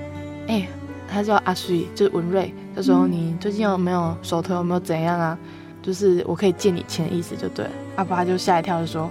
[0.48, 0.68] 哎、欸，
[1.08, 5.38] 他叫阿水，就是文瑞，他说你最近有没有手头有没有怎样啊？
[5.82, 7.64] 就是我可以借你钱的意思就对。
[7.64, 7.70] 了。
[7.96, 9.10] 阿爸就吓一跳，就说，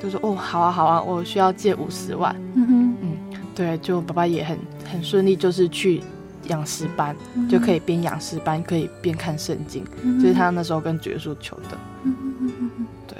[0.00, 2.34] 就说哦，好啊好啊，我需要借五十万。
[2.54, 2.96] 嗯哼。
[3.02, 3.16] 嗯，
[3.54, 4.58] 对，就爸爸也很
[4.90, 6.02] 很顺利，就是去
[6.48, 11.78] 养尸班，嗯就可以边养尸班可以边看圣经，嗯就是他那时候跟主耶稣求的。
[12.04, 13.18] 嗯嗯嗯嗯对，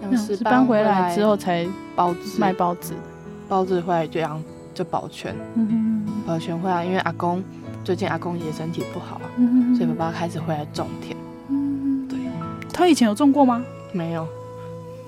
[0.00, 2.38] 嗯，养尸班回来之后才包子。
[2.38, 2.94] 卖包子，
[3.50, 4.40] 包子回来就养
[4.72, 7.42] 就保全，嗯保全回来，因为阿公
[7.84, 9.20] 最近阿公也身体不好
[9.76, 11.16] 所以爸爸开始回来种田。
[11.48, 12.18] 嗯对，
[12.72, 13.62] 他以前有种过吗？
[13.92, 14.24] 没有，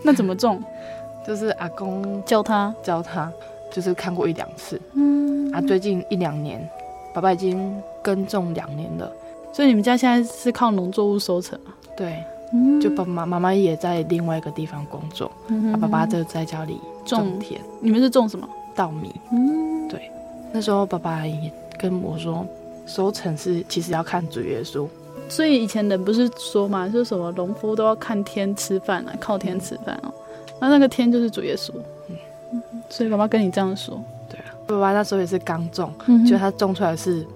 [0.02, 0.60] 那怎么种？
[1.24, 2.74] 就是阿公教他。
[2.82, 3.30] 教他，
[3.70, 4.80] 就是看过一两次。
[4.94, 6.68] 嗯啊，最近一两年，
[7.14, 9.08] 爸爸已经耕种两年了。
[9.52, 11.70] 所以你们家现在是靠农作物收成啊？
[11.96, 18.48] 对，嗯就爸爸妈妈也在另外一个地方工作，嗯啊、爸爸就在家里种田、你们是种什么？
[18.74, 19.14] 稻米。
[19.30, 20.10] 嗯，对，
[20.52, 22.46] 那时候爸爸也跟我说，
[22.86, 24.86] 收成是其实要看主耶稣。
[25.28, 30.12] 所以以前人不是说嘛，说什么农夫都要看天吃饭啊，靠天吃饭哦。
[30.60, 31.72] 那那个天就是主耶稣。
[32.08, 33.98] 嗯，所以爸爸跟你这样说。
[34.28, 37.26] 对啊，爸爸那时候也是刚种，嗯觉得他种出来是，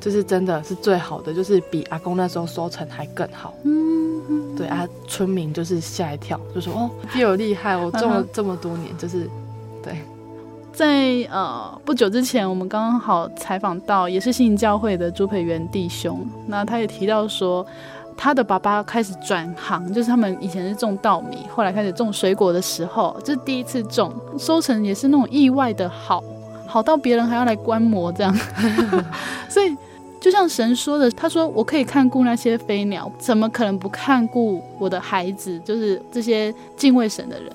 [0.00, 3.54] 就是真的是最好的，就是比阿公那时候收成还更好。
[3.62, 4.03] 嗯，
[4.56, 9.28] 对啊，村民就是吓一跳，就说哦，比我厉害，我种了这么多年，就是
[9.82, 9.98] 对。
[10.72, 17.64] 在呃不久之前，我们刚好采访到也是信义教会的朱培元弟兄，那他也提到说，
[18.16, 26.20] 他的爸爸开始转行，就是他们以前是种稻米，后来开始种水果的时候，这是第一次种，收成也是那种意外的好，
[26.66, 28.36] 好到别人还要来观摩这样，
[29.48, 29.76] 所以
[30.24, 35.60] 就像神说的，他说我可以看顾那些飞鸟，怎么可能不看顾我的孩子？
[35.66, 37.52] 就是这些敬畏神的人，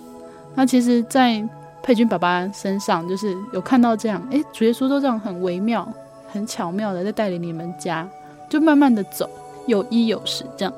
[0.53, 1.43] 那其实，在
[1.81, 5.91] 佩君爸爸身上，就是有看到这样，哎，主耶稣都这样很微妙、
[6.27, 8.07] 很巧妙的在带领你们家，
[8.47, 9.27] 就慢慢的走，
[9.65, 10.71] 有衣有食这样。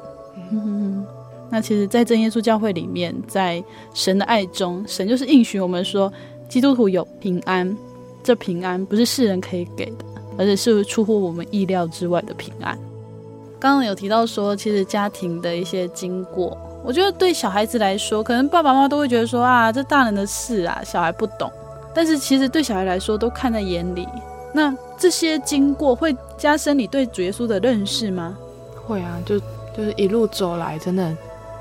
[1.50, 3.62] 那其实，在真耶稣教会里面，在
[3.94, 6.10] 神的爱中，神就是应许我们说，
[6.48, 7.78] 基督徒有平安，
[8.24, 10.06] 这平安不是世人可以给的，
[10.38, 12.78] 而且是出乎我们意料之外的平安。
[13.60, 16.58] 刚刚有提到说，其实家庭的一些经过。
[16.84, 21.52] 我觉得对小孩子来说，可能爸爸妈妈都会觉得说啊，这大人的事啊，小孩不懂。
[21.94, 24.08] 但是其实对小孩来说，都看在眼里。
[24.54, 28.36] 那这些经过会加深你对主耶稣的认识吗？
[28.88, 29.40] 会啊，就
[29.78, 31.16] 就是一路走来，真的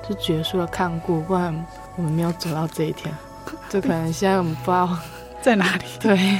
[0.08, 1.54] 就主耶稣的看顾，不然
[1.96, 3.14] 我们没有走到这一天。
[3.68, 4.88] 就可能现在我们不知道
[5.42, 6.38] 在哪里，对，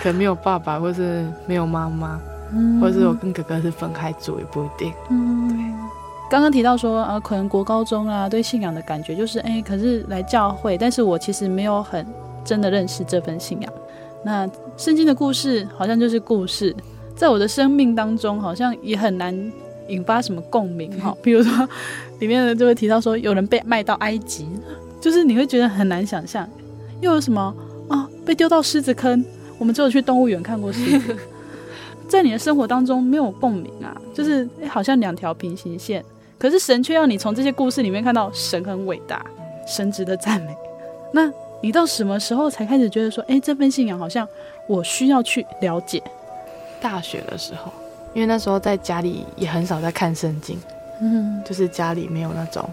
[0.00, 2.20] 可能没有爸爸，或是没有妈妈，
[2.54, 4.92] 嗯或者是我跟哥哥是分开住，也不一定。
[5.10, 5.58] 嗯，对。
[6.30, 12.06] 刚刚提到说，呃，可能国高中啊，对信仰的感觉就是，哎，可是来教会，但是我其实没有很
[12.42, 13.72] 真的认识这份信仰。
[14.24, 16.74] 那圣经的故事好像就是故事，
[17.14, 19.52] 在我的生命当中，好像也很难
[19.88, 21.14] 引发什么共鸣哈。
[21.22, 21.68] 比如说，
[22.20, 24.48] 里面呢就会提到说，有人被卖到埃及，
[25.02, 26.48] 就是你会觉得很难想象。
[27.02, 27.54] 又有什么
[27.88, 29.22] 啊，被丢到狮子坑？
[29.62, 31.16] 我们只有去动物园看过狮子，
[32.10, 36.04] 在你的生活当中没有共鸣啊，就是好像两条平行线。
[36.36, 39.24] 可是神却要你从这些故事里面看到神很伟大，
[39.64, 40.56] 神值得赞美。
[41.12, 44.26] 那你到什么时候才开始觉得说，哎，这份信仰好像
[44.66, 46.02] 我需要去了解？
[46.80, 47.70] 大学的时候，
[48.14, 50.58] 因为那时候在家里也很少在看圣经，
[51.00, 52.68] 嗯，就是家里没有那种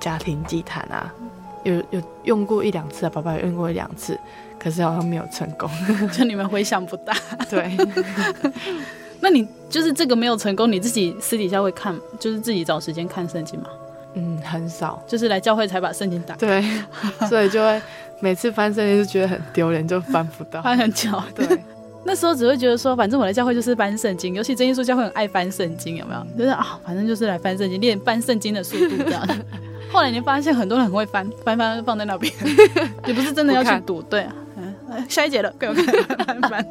[0.00, 1.14] 家庭祭坛啊，
[1.62, 4.18] 有有用过一两次啊，爸爸有用过一两次，
[4.62, 5.68] 可是好像没有成功，
[6.12, 7.12] 就你们回想不大。
[7.50, 7.76] 对。
[9.20, 13.66] 那你就是这个没有成功，你自己私底下会看，就是自己找时间看圣经吗？
[14.14, 16.40] 嗯，很少，就是来教会才把圣经打开。
[16.46, 17.80] 对，所以就会
[18.20, 21.08] 每次翻圣经就觉得很丢脸，就翻不到，翻很久。
[21.34, 21.46] 对，
[22.04, 26.26] 那时候只会觉得说，反正我来教会就是翻圣经，尤其真耶稣教会很爱翻圣经，有没有？
[26.36, 29.26] 就是啊，反正就是来翻圣经，练翻圣经的速度这样。
[29.92, 32.32] 后来你发现很多人很会翻，翻翻放在那边，
[33.06, 34.34] 也不是真的要去读，对啊。
[35.08, 35.86] 下一节了，给我看
[36.26, 36.66] 翻翻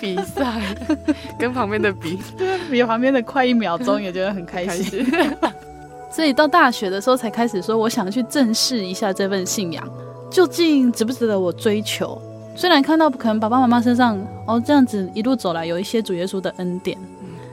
[0.00, 0.60] 比赛，
[1.38, 5.06] 跟旁边的比，对，比旁边的快一秒钟，也觉得很开心。
[6.10, 9.86] 所以到大学的时候才开始说，我想去正视一下这份信仰，
[10.30, 12.20] 究竟值不值得我追求？
[12.56, 16.98] 虽然看到可能爸爸妈妈身上哦这样子一路走来有一些主耶稣的恩典，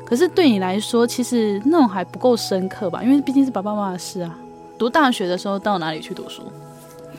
[0.05, 3.03] 可是对你来说，其实那种还不够深刻吧？
[3.03, 4.35] 因为毕竟是爸爸妈妈的事啊。
[4.77, 6.41] 读大学的时候到哪里去读书？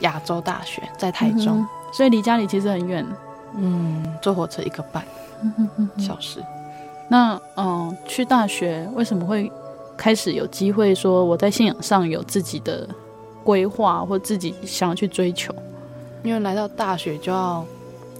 [0.00, 1.58] 亚洲大学在台中。
[1.60, 3.06] 嗯所以离家里其实很远，
[3.56, 5.02] 嗯，坐火车一个半
[5.96, 6.44] 小时。
[7.08, 9.50] 那嗯，去大学为什么会
[9.96, 12.86] 开始有机会说我在信仰上有自己的
[13.42, 15.54] 规划或自己想要去追求？
[16.22, 17.64] 因为来到大学就要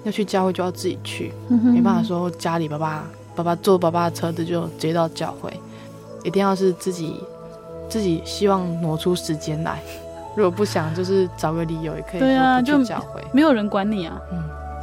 [0.04, 5.52] 要去教会，就要自己去，嗯没办法说家里爸爸爸爸坐爸爸的车子就直接到教会，
[6.24, 7.20] 一定要是自己
[7.90, 9.82] 自己希望挪出时间来。
[10.36, 12.20] 如果不想，就是找个理由也可以。
[12.20, 14.42] 对啊，就去教会，没有人管你啊，嗯，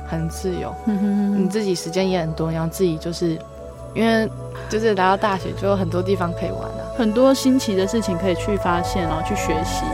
[0.09, 0.73] 很自由。
[0.87, 3.39] 嗯哼哼你自己时间也很多，然后自己就是
[3.93, 4.27] 因为
[4.67, 9.85] 就是来到大学，就有很多地方可以玩啊，很多新奇的事情可以去发现，然后去学习。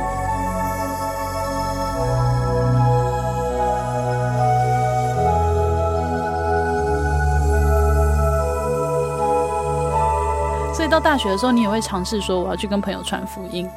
[10.74, 13.70] 所以到大学的时候，你也会尝试说我要去跟朋友传福音。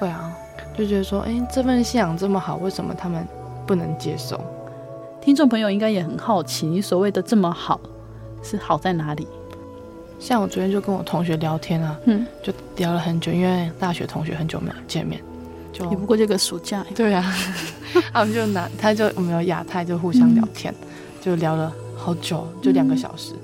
[0.00, 0.32] 会啊，
[0.78, 3.26] 就觉得说，哎，这份信仰这么好，为什么他们
[3.66, 4.40] 不能接受？
[5.20, 7.80] 听众朋友应该也很好奇，你所谓的这么好，
[8.44, 9.26] 是好在哪里？
[10.20, 15.20] 像我昨天就跟我同学聊天啊，嗯，就聊了很久，因为大学同学很久没有见面，
[15.72, 16.86] 就也不过这个暑假。
[16.94, 17.24] 对啊，
[18.14, 20.86] 他们就拿他就我们有亚太就互相聊天，嗯、
[21.20, 23.32] 就聊了好久，就两个小时。
[23.34, 23.38] 嗯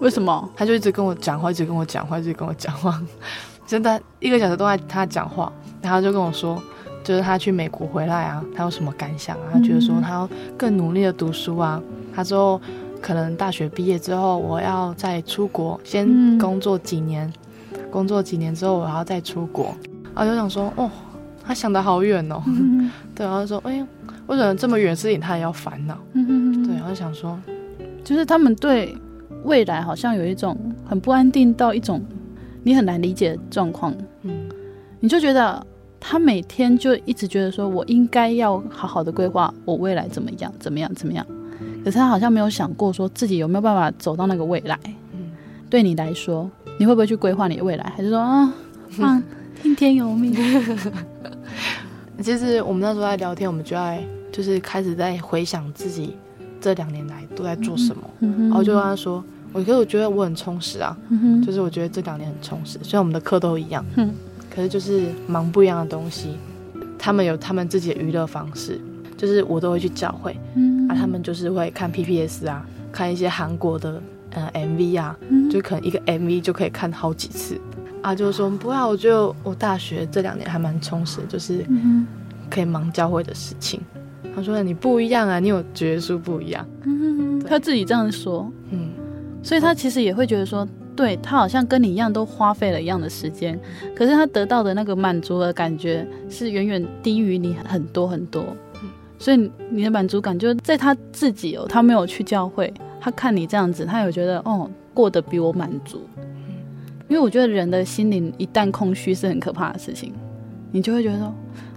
[0.00, 0.48] 为什么？
[0.56, 2.98] 他就一直跟我讲话，一直跟我讲话，一直跟我讲话，
[3.66, 5.52] 真的，一个小时都在他讲话。
[5.82, 6.58] 然后就跟我说，
[7.02, 9.50] 就是他去美国回来啊，他有什么感想啊？
[9.52, 11.82] 他觉得说他要更努力的读书啊。
[12.14, 12.60] 他之后
[13.00, 17.32] 可能大学毕业之后，我要再出国，先工作几年，
[17.90, 19.74] 工作几年之后我要再出国。
[20.14, 20.90] 啊就想说，哦，
[21.44, 22.42] 他想的好远哦。
[23.14, 23.86] 对，然后说，哎呀，
[24.26, 25.96] 为什么这么远的事情他也要烦恼？
[26.14, 27.38] 对，然后想说，
[28.04, 28.96] 就是他们对。
[29.44, 30.54] 未来好像有一种
[30.86, 32.04] 很不安定到一种
[32.62, 34.50] 你很难理解的状况，嗯，
[34.98, 35.66] 你就觉得
[36.00, 41.24] 他每天就一直觉得说，我应该要好好的规划我未来怎么样，怎么样，怎么样。
[41.84, 44.78] 可是他好像没有想过说自己有没有办法走到那个未来。
[45.12, 45.30] 嗯，
[45.68, 47.92] 对你来说，你会不会去规划你的未来？
[47.94, 48.52] 还是说啊，
[49.00, 49.22] 啊，
[49.62, 50.34] 听天由命？
[52.22, 56.16] 其实我们那时候在聊天，我们就在就是开始在回想自己。
[56.62, 58.02] 这两年来都在做什么？
[58.18, 62.78] 嗯嗯、然后就跟他说：“我可是我觉得我很充实啊，嗯、就是我觉得这两年很充实。
[62.82, 64.12] 虽然我们的课都一样，嗯、
[64.54, 66.36] 可是就是忙不一样的东西。
[66.98, 68.78] 他们有他们自己的娱乐方式，
[69.16, 77.58] 就是我都会去教会，嗯、啊，他们就是会看 PPS 啊，看一些韩国的呃 MV 啊，嗯、就可能一个 MV 就可以看好几次
[78.02, 78.14] 啊。
[78.14, 81.64] 就是说不要，我觉得我大学这两年还蛮充实，就是
[82.50, 83.80] 可以忙教会的事情。”
[84.36, 88.90] 他说：“你不一样啊，你有觉书不一样。”嗯，他自己这样说，嗯，
[89.42, 93.58] 所以他其实也会觉得说，对，他好像跟你一样，都花费了一样的时间，
[93.94, 98.44] 可是他得到的那个满足的感觉是远远低于你很多很多。
[98.82, 106.02] 嗯，所以你的满足感就在他自己哦，他没有去教会，他看你这样子，他有觉得哦，过得比我满足。
[106.18, 106.54] 嗯，
[107.08, 110.12] 因为我觉得人的心灵一旦空虚是很可怕的事情，
[110.70, 111.32] 你就会觉得说。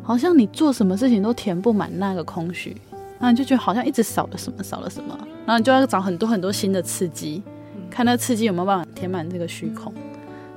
[0.06, 7.42] 好像你做什么事情都填不满那个空虚，然后你就觉得好像一直少了什么，少了什么，然后你就要找很多很多新的刺激，
[7.94, 9.94] 看那刺激有没有办法填满这个虚空。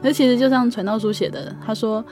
[0.01, 2.03] 那其实就像传道书写的，他说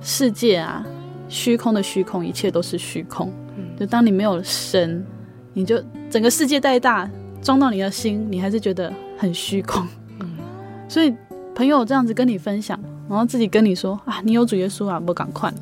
[0.00, 0.84] 世界啊，
[1.28, 3.32] 虚空的虚空，一切都是虚空。
[3.78, 5.04] 就当你没有神，
[5.52, 7.08] 你就整个世界再大，
[7.40, 9.86] 装到你的心，你还是觉得很虚空。
[10.88, 11.14] 所以
[11.54, 12.78] 朋友这样子跟你分享，
[13.08, 15.52] 然后自己跟你说啊，你有主耶稣啊，不赶快。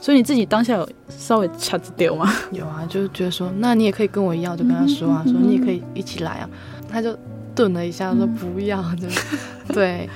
[0.00, 2.30] 所以你自己当下有稍微掐子丢吗？
[2.52, 6.50] 有啊，就是觉得说，那你也可以跟我一样，就跟他说啊，说你也可以一起来啊。
[6.88, 7.16] 他就
[7.54, 9.12] 顿了一下，说不要，就、嗯、
[9.72, 10.08] 对，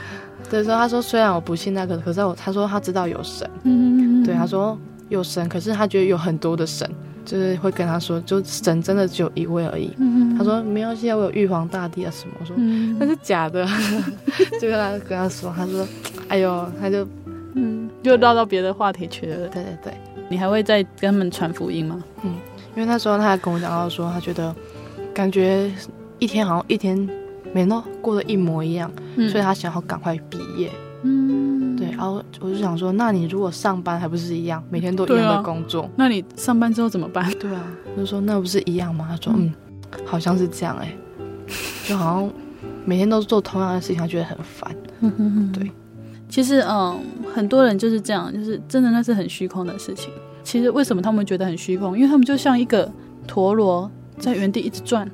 [0.50, 4.76] 对，说他说虽然我不信那个，可是我他说他知道有神，嗯对，他说
[5.08, 6.88] 有神，可是他觉得有很多的神，
[7.24, 9.90] 就是会跟他说，就神真的只有一位而已。
[10.36, 13.66] 他说没关系啊，我有玉皇大帝啊什么，我说那、嗯、是假的，
[14.60, 15.86] 就跟他跟他说，他说
[16.28, 17.06] 哎呦，他就。
[17.54, 19.48] 嗯，又绕到别的话题去了。
[19.48, 19.94] 对对对，
[20.28, 22.04] 你还会再跟他们传福音吗？
[22.22, 22.34] 嗯，
[22.76, 24.54] 因为那时候他还跟我讲到说，他觉得
[25.14, 25.68] 感觉
[26.18, 27.08] 一天好像一天
[27.54, 30.70] 每天都过得一模一样，嗯、所以他想要赶快毕业。
[31.02, 37.30] 嗯，对，然后我就想说，那你如果上班还不是一样，每天都一样的工作，啊、那你上班之后怎么办？
[37.38, 37.62] 对啊，
[37.96, 39.06] 就说那不是一样吗？
[39.08, 39.52] 他说，嗯，
[40.04, 40.98] 好像是这样哎、欸，
[41.88, 42.30] 就好像
[42.84, 44.74] 每天都做同样的事情，他觉得很烦。
[45.00, 45.70] 嗯哼哼，对。
[46.28, 46.98] 其实，嗯，
[47.32, 50.10] 很多人就是这样，就是真的那是很虚空的事情。
[50.42, 51.96] 其实为什么他们觉得很虚空？
[51.96, 52.90] 因为他们就像一个
[53.26, 55.08] 陀螺在原地一直转。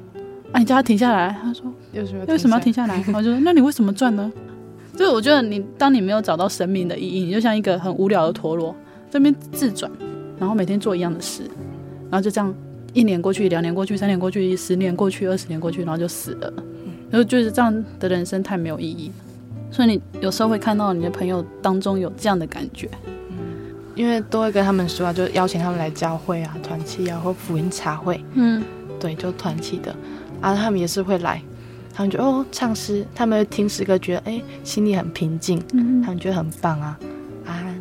[0.54, 3.02] 啊，你叫他停下来，他说有什么为什么要停下来？
[3.12, 4.32] 我就说那你为什么转呢？
[4.96, 8.72] 就是我觉得你当你没有找到生命的意义，你就像一个很无聊的陀螺
[9.10, 9.90] 这边自转，
[10.38, 11.42] 然后每天做一样的事，
[12.08, 12.54] 然后就这样
[12.92, 16.52] 一年过去，两年过去，三年过去，十年过去，二十年过去，然后就死了。
[17.10, 19.10] 然后就是这样的人生太没有意义。
[19.72, 22.88] 所以你有时候会看到你的朋友当中有这样的感觉，
[23.96, 28.62] 因为都会跟他们说啊，就邀请他们来教会啊、团契啊或福音茶会，嗯，
[29.00, 29.92] 对，就团契的，
[30.44, 31.40] 啊，他们也是会来，
[31.94, 36.98] 他们就哦唱诗，他们听诗歌觉得哎心里很平静，嗯，他们觉得很棒啊，
[37.46, 37.74] 啊，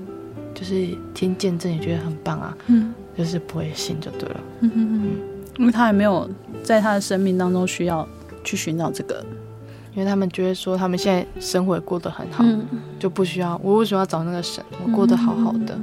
[0.54, 5.18] 就是听见证也觉得很棒啊，嗯，就是不会信就对了，嗯嗯嗯，
[5.60, 6.30] 因为他还没有
[6.64, 8.08] 在他的生命当中需要
[8.44, 9.24] 去寻找这个。
[9.96, 12.66] 因为他们觉得说他们现在生活也过得很好，嗯、
[12.98, 14.64] 就不需要我为什么要找那个神？
[14.84, 15.80] 我过得好好的。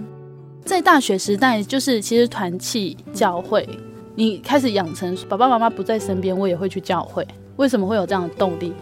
[0.64, 3.68] 在大学时代，就是其实团契教会，
[4.14, 7.26] 你开始养成爸爸妈妈不在身边，我也会去教会。
[7.56, 8.72] 为什么会有这样的动力？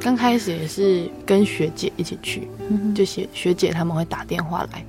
[0.00, 2.46] 刚开始也是跟学姐一起去，
[2.94, 4.84] 就学学姐他们会打电话来，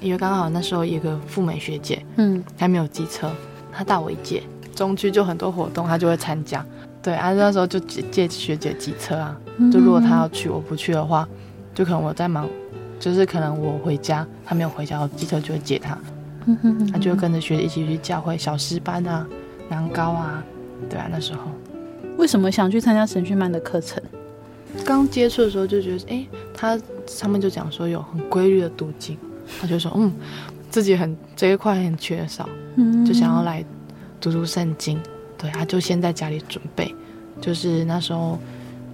[0.00, 3.28] 因为刚好那时候有个赴美学姐，嗯，还没有机车，
[3.72, 6.64] 她大我一届，中区就很多活动，她就会参加。
[7.02, 9.36] 对啊，那时候就借借学姐机车啊，
[9.72, 11.28] 就如果她要去，我不去的话，
[11.74, 12.48] 就可能我在忙，
[13.00, 15.98] 就是可能我回家，她没有回家，我机车就会接她，
[16.92, 19.26] 她就会跟着学一起去教会小师班啊、
[19.68, 20.44] 南高啊，
[20.88, 21.50] 对啊，那时候
[22.16, 24.02] 为什么想去参加神训班的课程？
[24.84, 29.16] 刚接触的时候就觉得，哎，他上面就讲说有很规律的读经，
[29.60, 30.12] 他就说，嗯，
[30.70, 33.64] 自己很这一块很缺少，嗯就想要来
[34.20, 34.98] 读读圣经。
[35.36, 36.94] 对，他就先在家里准备，
[37.40, 38.38] 就是那时候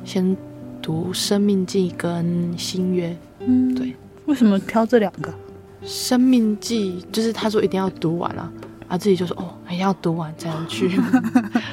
[0.05, 0.37] 先
[0.83, 2.25] 读《生命记》跟
[2.59, 3.09] 《新约》。
[3.41, 3.95] 嗯，对。
[4.27, 5.31] 为什么挑这两个？
[5.83, 8.53] 《生命记》就是他说一定要读完啊，
[8.89, 10.91] 啊自己就说哦，一定要读完才能去。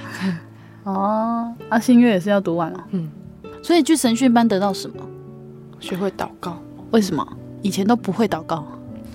[0.83, 2.87] 哦，啊，《新月》也是要读完啊。
[2.91, 3.09] 嗯。
[3.61, 4.95] 所以去神训班得到什么？
[5.79, 6.57] 学会祷告。
[6.91, 7.27] 为什么？
[7.61, 8.65] 以前都不会祷告。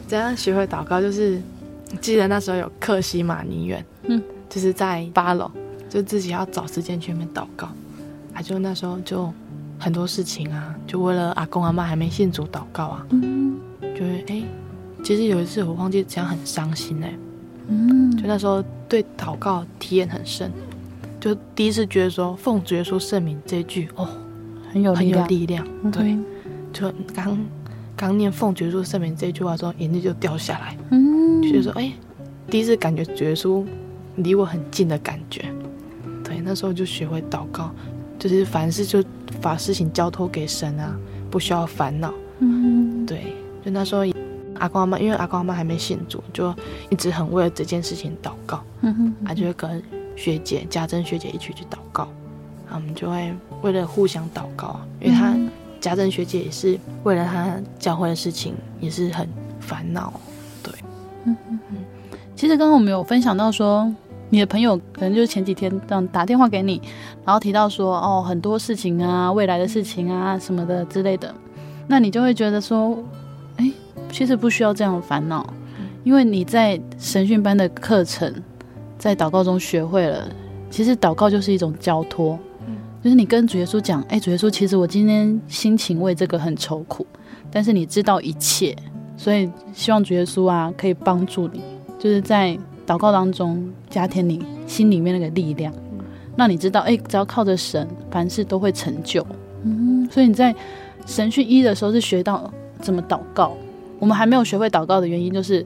[0.07, 1.01] 怎样学会祷告？
[1.01, 1.40] 就是
[2.01, 3.84] 记得那时候有克西马尼园。
[4.05, 4.22] 嗯。
[4.51, 5.51] 就是在八楼，
[5.88, 7.66] 就自己要找时间去那边祷告，
[8.34, 9.32] 啊，就那时候就
[9.78, 14.43] 很多事情啊，就为了阿公阿妈还没信主祷告啊，嗯，就会哎，
[15.03, 17.12] 其实有一次我忘记怎样很伤心哎，
[17.68, 20.50] 嗯，就那时候对祷告体验很深，
[21.20, 24.09] 就第一次觉得说奉主耶稣圣名这一句哦，
[24.72, 26.16] 很有很有力量，对，
[26.72, 27.38] 就刚
[27.96, 31.92] 刚念奉主耶稣圣名这一句话时候，眼泪就掉下来，嗯，就觉得说哎，
[32.48, 33.64] 第一次感觉主耶稣。
[34.16, 35.42] 离我很近的感觉，
[36.22, 37.70] 对，那时候就学会祷告，
[38.18, 39.03] 就是凡事就
[39.40, 40.94] 把事情交托给神啊，
[41.30, 42.12] 不需要烦恼。
[42.40, 43.32] 嗯，对，
[43.64, 44.05] 就那时候
[44.62, 46.54] 阿公阿妈，因为阿公阿妈还没信主，就
[46.88, 48.62] 一直很为了这件事情祷告。
[48.82, 49.82] 嗯哼，他就会跟
[50.14, 52.04] 学姐家珍学姐一起去祷告，
[52.70, 55.36] 啊我们就会为了互相祷告，因为他
[55.80, 60.12] 家珍学姐也是为了他教会的事情也是很烦恼。
[60.62, 60.72] 对，
[61.24, 61.76] 嗯嗯嗯。
[62.36, 63.92] 其实刚刚我们有分享到说。
[64.34, 66.80] 你的朋友可能就是前几天这样打电话给你，
[67.22, 71.34] 然后提到说哦，很多事情啊，未来的事情啊什么的之类的，
[71.86, 73.21] 那你就会觉得说，哎，
[74.12, 75.44] 其实不需要这样的烦恼，
[76.04, 78.32] 因为你在神训班的课程，
[78.96, 80.30] 在祷告中学会了，
[80.70, 82.38] 其实祷告就是一种交托，
[83.02, 87.04] 就是你跟主耶稣讲，哎，主耶稣，其实我今天心情为这个很愁苦，
[87.50, 88.76] 但是你知道一切，
[89.16, 91.60] 所以希望主耶稣啊可以帮助你，
[91.98, 92.56] 就是在。
[92.84, 95.72] 祷告当中加添你心里面那个力量，
[96.36, 99.24] 让你知道，哎，只要靠着神，凡事都会成就。
[99.62, 100.52] 嗯，所以你在
[101.06, 103.56] 神训一的时候是学到怎么祷告。
[104.03, 105.64] 我们还没有学会祷告的原因就是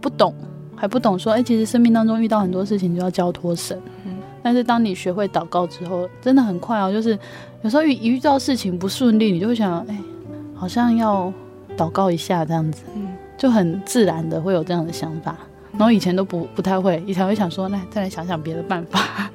[0.00, 0.32] 不懂，
[0.76, 3.76] 还不懂说，哎，其实生命当中遇到很多事情就要交托神。
[4.06, 7.18] 嗯，但是当你学会祷告之后，真的很快哦，就是
[7.62, 9.98] 有时候遇一遇到事情不顺利，你就会想，哎，
[10.54, 11.32] 好像要
[11.76, 12.84] 祷告一下这样子，
[13.36, 15.36] 就很自然的会有这样的想法。
[15.72, 19.28] 然后以前都不不太会，以前会想说，那再来想想别的办法。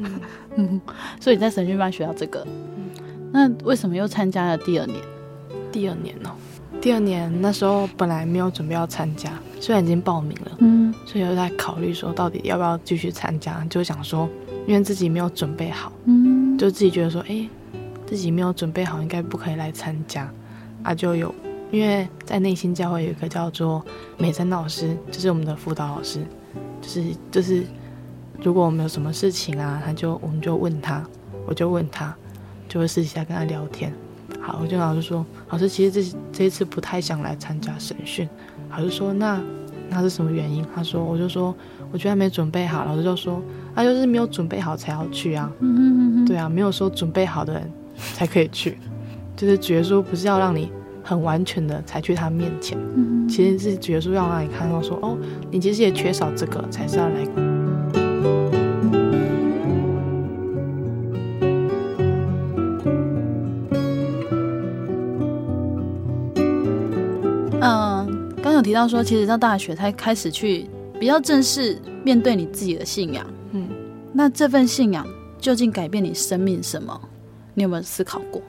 [0.56, 0.80] 嗯，
[1.20, 2.48] 所以在神训班学到这个。
[3.34, 4.98] 那为什么又参加了第二年？
[5.70, 6.30] 第二年哦，
[6.82, 14.30] 第二年那时候本来没有准备要参加，虽然已经报名了，嗯，所以又在考虑说到底要不要继续参加，就想说
[14.66, 17.48] 因为自己没有准备好，嗯，就自己觉得说，哎，
[18.06, 20.32] 自己没有准备好，应该不可以来参加，
[20.84, 21.34] 啊，就有。
[21.70, 23.84] 因为在内心教会有一个叫做
[24.18, 26.26] 美珍老师，就是我们的辅导老师，
[26.82, 27.66] 就是就是，
[28.42, 31.04] 如果我们有什么事情啊，他就我们就问他，
[31.46, 32.16] 我就问他，
[32.70, 33.94] 就会私底下跟他聊天。
[34.40, 38.28] 好，我就跟老师说，老师其实这这一次不太想来参加审讯。
[38.70, 39.42] 老师说那
[39.90, 40.66] 那是什么原因？
[40.76, 41.56] 他说我就说
[41.92, 42.86] 我觉得还没准备好。
[42.86, 43.42] 老师就说
[43.76, 45.52] 那就是没有准备好才要去啊。
[45.60, 46.26] 嗯嗯嗯。
[46.26, 47.72] 对啊，没有说准备好的人
[48.14, 48.78] 才可以去，
[49.36, 50.72] 就是觉得说不是要让你。
[51.04, 55.18] 很完全的才去他面前，嗯、其实是觉得说要让你看到说哦，
[55.50, 57.47] 你其实也缺少这个，才是要来。
[68.68, 70.68] 提到说，其实到大学才开始去
[71.00, 73.26] 比较正式面对你自己的信仰。
[73.52, 73.66] 嗯，
[74.12, 75.08] 那这份信仰
[75.40, 77.00] 究竟改变你生命什么？
[77.54, 78.42] 你有没有思考过？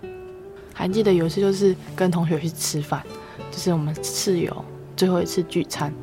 [0.75, 3.01] 还记得有一次就是跟同学去吃饭，
[3.53, 4.65] 就是我们室友
[4.97, 5.95] 最后一次聚餐，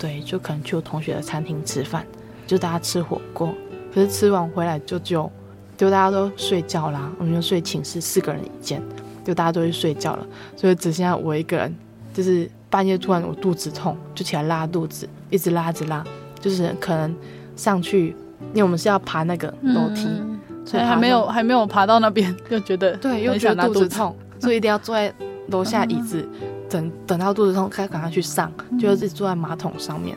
[0.00, 2.04] 对，就可能去我同学的餐厅吃饭，
[2.48, 3.54] 就大家吃火锅，
[3.94, 5.30] 可是吃完回来就就
[5.76, 8.82] 就大家都睡觉啦，我们就睡寝室四个人一间，
[9.24, 11.72] 就大家都去睡觉了，所以只剩下我一个人，
[12.12, 16.02] 就是半夜突然我肚子痛，就起来拉肚子，一直拉一直拉，
[16.38, 17.14] 就是可能
[17.56, 18.16] 上去，
[18.54, 20.06] 因为我们是要爬那个楼梯。
[20.06, 25.12] 嗯所以还没有还没有爬到那边，就觉得对，又觉得肚子痛， 所以一定要坐在
[25.48, 26.24] 楼下椅子，
[26.68, 30.16] 等等到肚子痛，开赶快去上，就自己坐在马桶上面，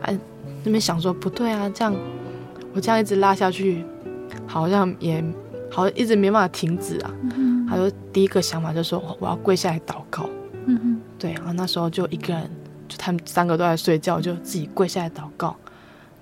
[0.00, 0.18] 哎，
[0.64, 1.94] 那边想说不对啊，这样
[2.72, 3.84] 我这样一直拉下去，
[4.46, 5.22] 好像也
[5.70, 7.10] 好像一直没办法停止啊。
[7.68, 10.28] 他说第一个想法就是说我要跪下来祷告，
[11.24, 12.50] 对，然后那时候就一个人，
[12.86, 15.56] 就他们三个都在睡觉，就自己跪下来祷告，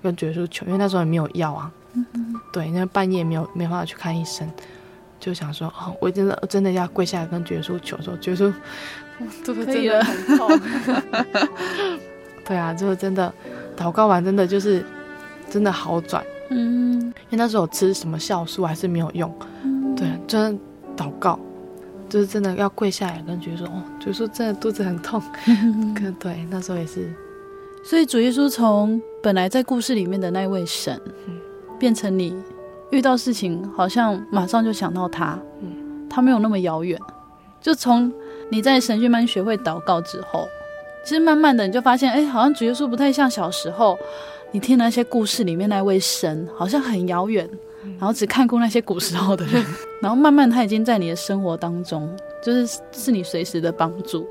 [0.01, 1.69] 跟耶稣求，因为那时候也没有药啊。
[1.91, 4.49] 嗯嗯，对，那半夜没有没办法去看医生，
[5.19, 8.53] 就想说哦，我真的真的要跪下来跟耶稣求说，耶稣，
[9.43, 10.61] 这个真的很痛。
[12.47, 13.33] 对啊，这个真的
[13.75, 14.85] 祷告完真的就是
[15.49, 16.23] 真的好转。
[16.49, 19.29] 嗯，因为那时候吃什么酵素还是没有用。
[19.63, 20.61] 嗯，对，真的
[20.95, 21.37] 祷告
[22.13, 25.19] 就是真的要跪下来跟耶稣说哦，耶稣真的肚子很痛。
[25.97, 27.11] 可，对，那时候也是。
[27.83, 31.01] 所以主耶稣从本来在故事里面的那位神。
[31.27, 31.33] 嗯
[31.79, 32.33] 变成你
[32.91, 36.97] 遇到事情，好像马上就想到他，嗯，他没有那么遥远。
[37.59, 38.09] 就从
[38.49, 40.47] 你在神学班学会祷告之后，
[41.03, 43.97] 其实慢慢的你就发现，哎，好像主耶稣不太像小时候
[44.51, 47.49] 你听那些故事里面那位神，好像很遥远，
[47.99, 49.63] 然后只看过那些古时候的人，
[50.01, 52.09] 然后慢慢他已经在你的生活当中，
[52.43, 54.25] 就是是你随时的帮助。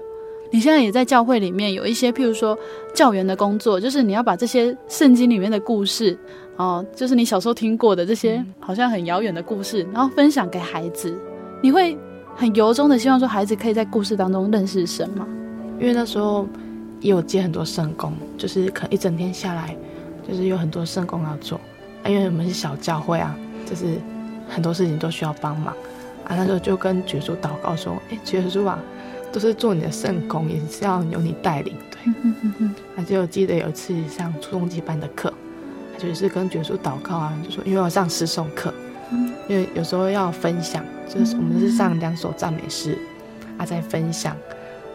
[0.50, 2.58] 你现在也在教会里面有一些，譬如说
[2.94, 6.18] 教员的工作，就是你要把这些圣经里面的故事。
[6.56, 11.18] 哦，就是你小时候听过的这些好像很遥远的故事，然后分享给孩子，
[11.62, 11.96] 你会
[12.36, 15.26] 很由衷的希望说孩子可以在故事当中认识神吗？
[15.80, 16.46] 因为那时候
[17.00, 19.74] 也有接很多圣工，就是可能一整天下来，
[20.28, 21.71] 就是有很多圣工要做，啊，
[22.06, 23.34] 因为我们是小教会啊，
[23.68, 23.98] 就是
[24.48, 25.74] 很多事情都需要帮忙
[26.26, 26.36] 啊。
[26.36, 28.78] 那时候就跟耶稣祷告说：“哎，耶稣啊，
[29.32, 35.32] 都是做你的圣工，也是要由你带领。”对，啊，就记得有一次上初中级班的课。
[35.98, 38.74] 就是跟耶稣祷告啊，就说因为我上诗颂课，
[39.12, 42.98] 嗯，因为有时候要分享，就是我们是上两首赞美诗，
[43.56, 44.36] 啊，在分享，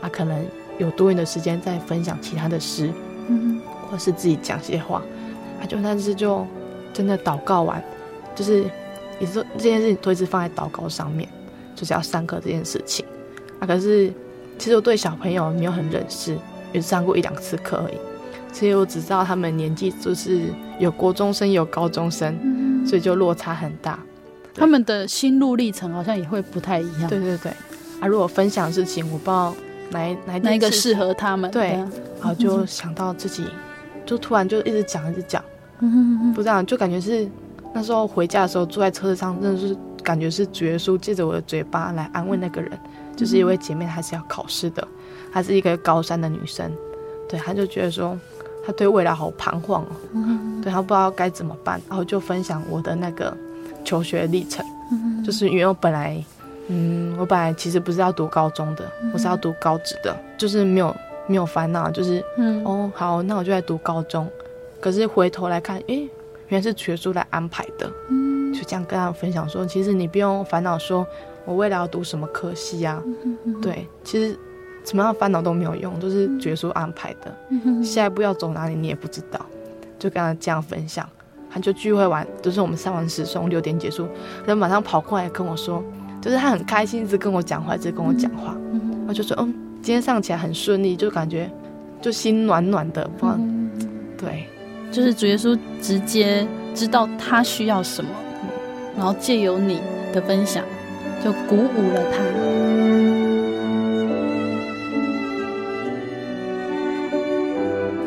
[0.02, 0.46] 啊，可能
[0.78, 2.92] 有多余的时间在分享其他的诗，
[3.30, 5.02] 嗯，或是自己讲些话，
[5.62, 6.46] 啊，就那次就
[6.98, 7.84] 真的祷告完，
[8.34, 8.64] 就是
[9.20, 11.30] 也是说这件事情都一直放在祷告上面，
[11.76, 13.06] 就是要上课这件事情，
[13.60, 14.12] 啊，可是
[14.58, 16.36] 其实我对小朋友没有很认识，
[16.74, 17.98] 也上过一两次课而已。
[18.52, 20.46] 所以我只知道他们年纪就是
[20.80, 24.00] 有国中生，有高中生，嗯，所以就落差很大。
[24.56, 27.08] 他们的心路历程好像也会不太一样。
[27.08, 27.52] 对对对，
[28.00, 29.54] 啊，如果分享事情，我不知道
[29.92, 31.52] 哪一哪一个适合他们。
[31.52, 31.74] 对，
[32.20, 33.46] 然后就想到自己，
[34.04, 35.44] 就突然就一直讲一直讲，
[35.80, 37.28] 嗯，不知道就感觉是
[37.74, 42.72] 那时候回家的时候坐在车子上，真的是感觉是主耶稣借着我的嘴巴来安慰那个人，
[43.16, 44.88] 就是一位姐妹，她是要考试的，
[45.32, 46.72] 她是一个高三的女生，
[47.30, 48.18] 对，她就觉得说。
[48.66, 53.34] 她对未来好彷徨哦，嗯、对她不知道该怎么办，然后就分享我的那个
[53.86, 56.22] 求学历程，嗯，就是因为我本来，
[56.68, 60.94] 嗯，我本来其实不是要读高中的，嗯、我是要读高职的，就是没有
[61.28, 64.30] 没有烦恼，就是，嗯，哦，好，那我就来读高中，
[64.80, 66.10] 可是回头来看，诶，
[66.48, 71.06] 原来是学叔来安排的，嗯，就这样跟他分享说，其实你不用烦恼，说
[71.46, 74.38] 我未来要读什么科系啊，嗯、对，其实。
[74.86, 77.38] 什么样的烦恼都没有用，都是学叔安排的。
[77.50, 77.84] 嗯。
[77.84, 79.46] 下一步要走哪里，你也不知道。
[80.00, 81.06] 就跟他这样分享，
[81.50, 84.08] 他就聚会完，就是我们上完时从六点结束，
[84.44, 85.84] 他就马上跑过来跟我说，
[86.22, 88.56] 就是他很开心，一直跟我讲话，一直跟我讲话。
[88.72, 89.06] 嗯。
[89.10, 91.52] 我就说，嗯，今天上起来很顺利，就感觉
[92.02, 93.10] 就心暖暖的。
[93.24, 93.70] 嗯。
[94.18, 94.48] 对，
[94.92, 98.10] 就是主耶稣直接知道他需要什么，
[98.96, 99.80] 然后借由你
[100.14, 100.64] 的分享，
[101.24, 102.24] 就鼓舞了他。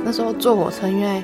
[0.04, 1.22] 那时候坐火车，因为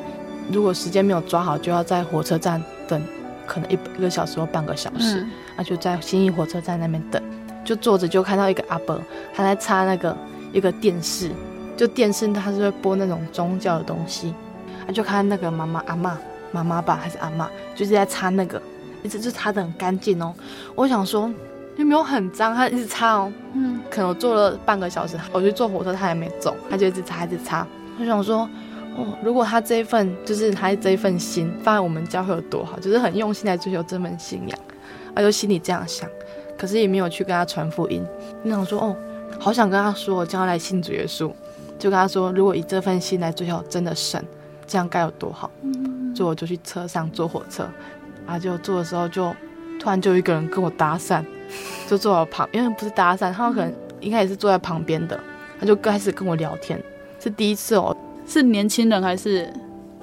[0.53, 3.03] 如果时间没有抓好，就要在火车站等，
[3.45, 5.23] 可能一一个小时或半个小时。
[5.23, 7.21] 嗯、那就在新义火车站那边等，
[7.65, 9.01] 就坐着就看到一个阿伯，
[9.35, 10.17] 他在插那个
[10.53, 11.31] 一个电视，
[11.77, 14.46] 就电视他是会播那种宗教的东西，他
[14.93, 16.13] 就看那个妈妈阿嬷
[16.53, 18.61] 妈妈吧还是阿嬷，就是在擦那个，
[19.03, 20.35] 一直就擦得很干净哦。
[20.75, 21.31] 我想说
[21.77, 27.67] 有没有很脏，他一直擦哦，嗯，可能我坐了半个小时，我去坐火车他还没走，他就一直擦一直擦。
[27.99, 28.49] 我想说，
[28.97, 34.59] 哦，如果他这一份就是他这一份心放在我们教会有多好，就是很用心来追求这份信仰，
[35.15, 36.09] 他就心里这样想，
[36.57, 38.03] 可是也没有去跟他传福音。
[38.45, 38.97] 我想说，哦，
[39.39, 41.31] 好想跟他说，我将来信主耶稣，
[41.79, 44.25] 就跟他说，如果以这份心来追求真的神，
[44.67, 45.51] 这样该有多好。
[46.15, 47.69] 所以我就去车上坐火车，
[48.27, 49.35] 啊，就坐的时候就
[49.79, 51.23] 突然就有一个人跟我搭讪，
[51.87, 55.19] 就坐我旁，因为不是搭讪，他可能应该也是坐在旁边的，
[55.61, 56.83] 他就开始跟我聊天。
[57.21, 57.97] 是第一次哦，
[58.27, 59.53] 是年轻人还是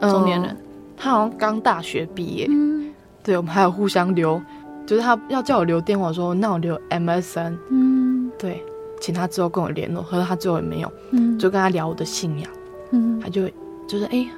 [0.02, 0.52] 中年人？
[0.52, 0.58] 嗯、
[0.98, 2.48] 他好像刚大学毕业。
[2.50, 2.94] 嗯，
[3.24, 4.42] 对，我们还有互相留，
[4.86, 7.58] 就是他要叫我留电话，说那我留 MSN。
[7.70, 8.64] 嗯，对，
[9.02, 10.92] 请他之后跟我联络，可是他最后也没有。
[11.12, 12.52] 嗯，就跟他聊我的信仰。
[12.92, 13.48] 嗯，他就
[13.88, 14.30] 就是哎、欸，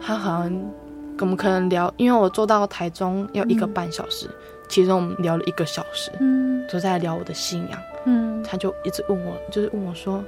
[0.00, 0.72] 他好像
[1.18, 4.34] 我们可能聊，因为我坐到台中要一个半小时，嗯、
[4.68, 7.80] 其中我们聊了一个小时，嗯，就在聊我的信仰。
[8.04, 10.22] 嗯，他就一直问我，就是问我说。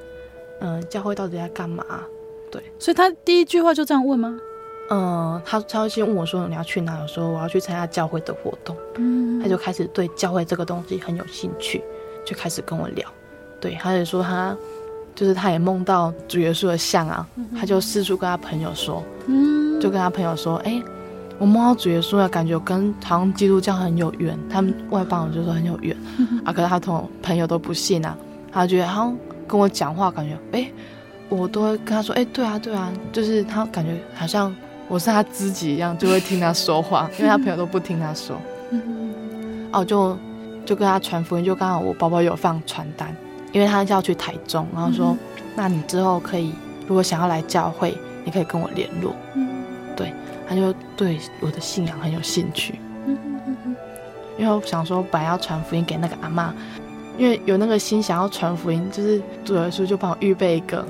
[0.61, 1.85] 嗯，教会到底在干嘛？
[2.51, 4.37] 对，所以他第一句话就这样问吗？
[4.91, 6.99] 嗯，他他会先问我说，你要去哪？
[7.01, 8.77] 我说我要去参加教会的活动。
[8.97, 11.81] 嗯，他就开始对教会这个东西很有兴趣，
[12.25, 13.09] 就开始跟我聊。
[13.61, 14.57] 对，他就说他
[15.19, 20.83] 就是他也梦到主耶稣的像啊，嗯、他就四处跟他朋友说，嗯，就跟他朋友说，哎、欸，
[21.39, 24.39] 我梦到主耶稣的感觉跟好像基督教很有缘。
[24.49, 28.17] 他们外邦人就说很有缘、嗯、啊，可是他同朋友都不信啊，
[28.53, 29.17] 他觉得好像。
[29.49, 30.75] 跟我讲话，感觉哎、欸，
[31.31, 34.55] 我都会跟他说，哎、欸，对啊，对啊，就是他感觉好像
[34.89, 38.37] 我是他知己一样，就会听他说话， 因为他朋友都不听他说。
[39.73, 40.15] 哦，就
[40.67, 43.17] 就跟他传福音，就刚好我包包有放传单，
[43.53, 45.17] 因为他就要去台中，然后说，
[45.55, 46.53] 那你之后可以，
[46.87, 49.15] 如果想要来教会，你可以跟我联络。
[49.97, 50.13] 对，
[50.49, 52.79] 他就对我的信仰很有兴趣。
[54.39, 56.55] 因为我想说，本来要传福音给那个阿妈。
[57.17, 60.87] 因为有那个心想要传福音，就是主耶稣就帮我预备一个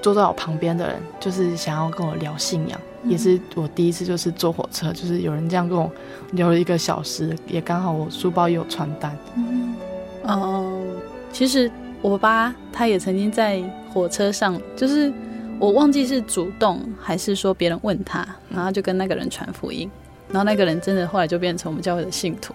[0.00, 5.90] 坐在我旁边的人，就是想要跟我聊信仰，嗯、也是我第一次就是坐火车，就是有人这样跟我
[6.34, 9.18] 聊了一个小时，也刚好我书包也有传单。
[9.34, 9.74] 嗯，
[10.22, 10.80] 哦，
[11.32, 11.68] 其实
[12.02, 15.12] 我爸他也曾经在火车上，就是
[15.58, 19.88] 我忘记是主动还是说别人问他，然后就跟那个人传福音，
[20.28, 22.52] 然后那个人真的后来就变成我们教会的信徒。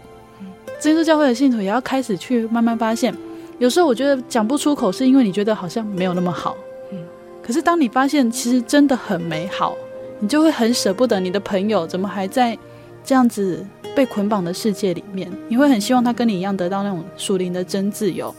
[0.80, 3.16] 基督教会的信徒也要开始去慢慢发现，
[3.58, 6.56] 有时候我觉得讲不出口，是因为你觉得好像没有那么好。
[6.92, 7.00] 嗯，
[7.42, 9.76] 可是当你发现其实真的很美好，
[10.20, 12.56] 你就会很舍不得你的朋友怎么还在
[13.04, 15.32] 这样子被捆绑的世界里面。
[15.48, 18.34] 你会很希望他跟你一样得到那种属灵的真自由，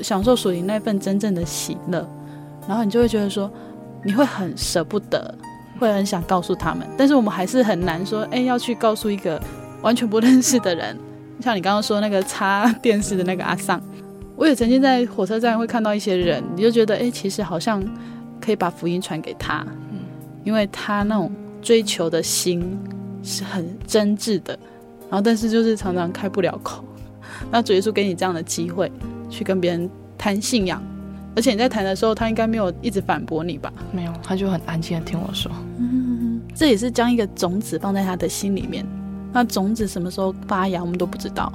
[0.00, 2.08] 享受属于那份真正的喜乐。
[2.68, 3.50] 然后你就会觉得说，
[4.04, 5.34] 你会很舍不得，
[5.78, 9.40] 会很想告诉他们，但是我们还是很难说，哎，要去告诉一个
[9.82, 10.96] 完全不认识的人。
[11.40, 13.82] 像你刚刚说那个插电视的那个阿桑，
[14.36, 17.82] 我也曾经在火车站会看到一些人，你就觉得哎，其实好像
[18.40, 19.66] 可以把福音传给他，
[20.44, 22.78] 因为他那种追求的心
[23.24, 24.56] 是很真挚的，
[25.10, 26.84] 然后但是就是常常开不了口。
[27.50, 28.90] 那主耶稣给你这样的机会
[29.32, 30.80] 去跟别人谈信仰，
[31.34, 33.72] 而且你在谈的时候，他应该没有一直反驳你吧？
[33.90, 35.50] 没有，他就很安静的听我说。
[35.78, 38.86] 嗯，这也是将一个种子放在他的心里面。
[39.32, 41.50] 那种子什么时候发芽，我们都不知道，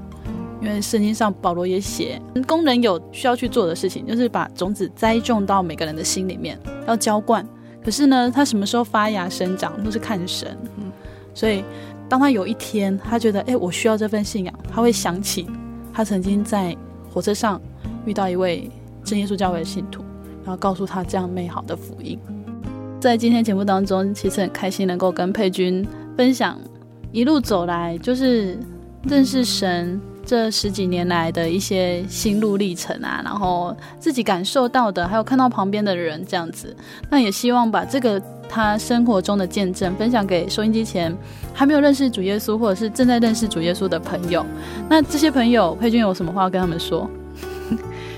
[0.60, 7.48] 因为圣经上保罗也写，工人有需要去做的事情，就是把种子栽种到每个人的心里面，要浇灌。
[7.86, 10.58] 可是呢，他什么时候发芽生长，都是看神。
[10.78, 10.92] 嗯，
[11.36, 11.64] 所以
[12.10, 15.48] 当他有一天，他觉得，哎，我需要这份信仰，他会想起
[15.94, 16.76] 他曾经在
[17.18, 17.59] 火车上
[18.05, 18.70] 遇到一位
[19.03, 20.03] 真耶稣教会的信徒，
[20.43, 22.15] 然后告诉他这样美好的福音。
[22.99, 25.84] 在今天节目当中，其实很开心能够跟佩君
[26.15, 26.59] 分享。
[27.11, 28.59] 一路走来，就是
[29.09, 36.76] 认识神这十几年来的一些心路历程啊，然后自己感受到的，还有看到旁边的人这样子。
[37.10, 41.16] 那也希望把这个他生活中的见证分享给收音机前
[41.54, 44.46] 还没有认识主耶稣，或者是正在认识主耶稣的朋友。
[44.90, 47.10] 那这些朋友，佩君有什么话要跟他们说？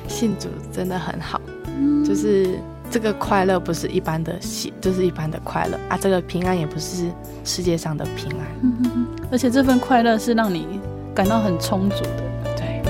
[0.08, 1.40] 信主真的很好，
[1.78, 2.58] 嗯、就是。
[2.92, 5.96] 这个快乐不是一般的喜，就是一般的快乐啊！
[6.02, 7.06] 这个平安也不是
[7.44, 10.80] 世界上的平安，嗯，而且这份快乐是让你
[11.20, 12.24] 感到很充足的。
[12.56, 12.82] 对。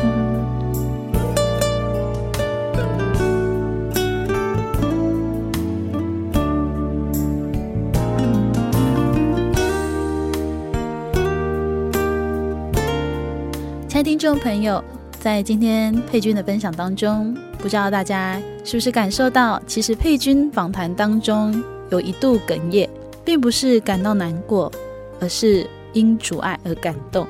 [13.87, 14.83] 亲爱的听众朋友，
[15.19, 22.87] 在今天佩君的分享当中，不知道大家是不是感受到，其实佩君访谈当中有一度哽咽，
[23.25, 24.71] 并不是感到难过，
[25.19, 27.25] 而是因阻碍而感动。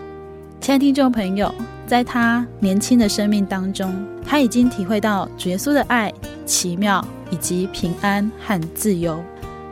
[0.62, 1.54] 亲爱的听众朋友，
[1.88, 3.92] 在他年轻的生命当中，
[4.26, 6.14] 他已经体会到主耶稣的爱、
[6.46, 9.24] 奇妙以及平安和自由。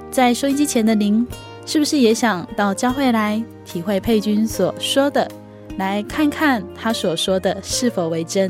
[0.10, 1.28] 在收音机前的您，
[1.66, 5.30] 是不是也想到教会来体会佩君所说的，
[5.78, 8.50] 来看看他所说的是否为真？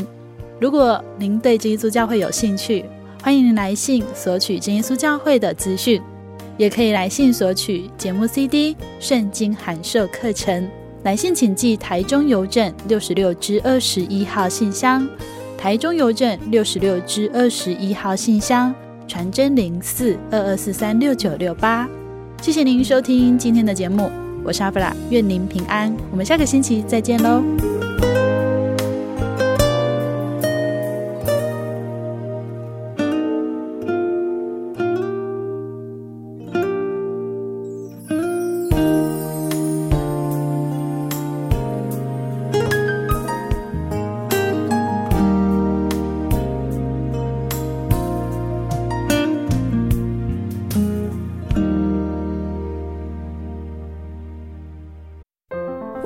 [0.60, 2.86] 如果您对真耶稣教会有兴趣，
[3.24, 6.00] 欢迎您来信索取真耶稣教会的资讯，
[6.56, 10.70] 也可以来信索取节目 CD、圣经函授课程。
[11.08, 15.08] 来信请寄台中邮政六十六支二十一号信箱，
[15.58, 18.76] 台中邮政六十六支二十一号信箱，
[19.08, 21.88] 传真零四二二四三六九六八。
[22.42, 24.12] 谢谢您收听今天的节目，
[24.44, 27.42] 我是阿布拉，愿您平安，我们下个星期再见喽。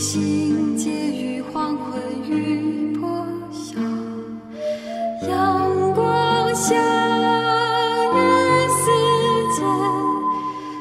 [0.00, 3.22] 心结于黄昏与破
[3.52, 3.78] 晓，
[5.28, 6.74] 阳光下，
[8.14, 8.18] 与
[8.80, 8.86] 时
[9.58, 9.60] 间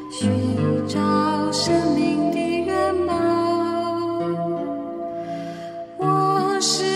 [0.10, 3.14] 寻找生命的原貌。
[5.98, 6.89] 我是。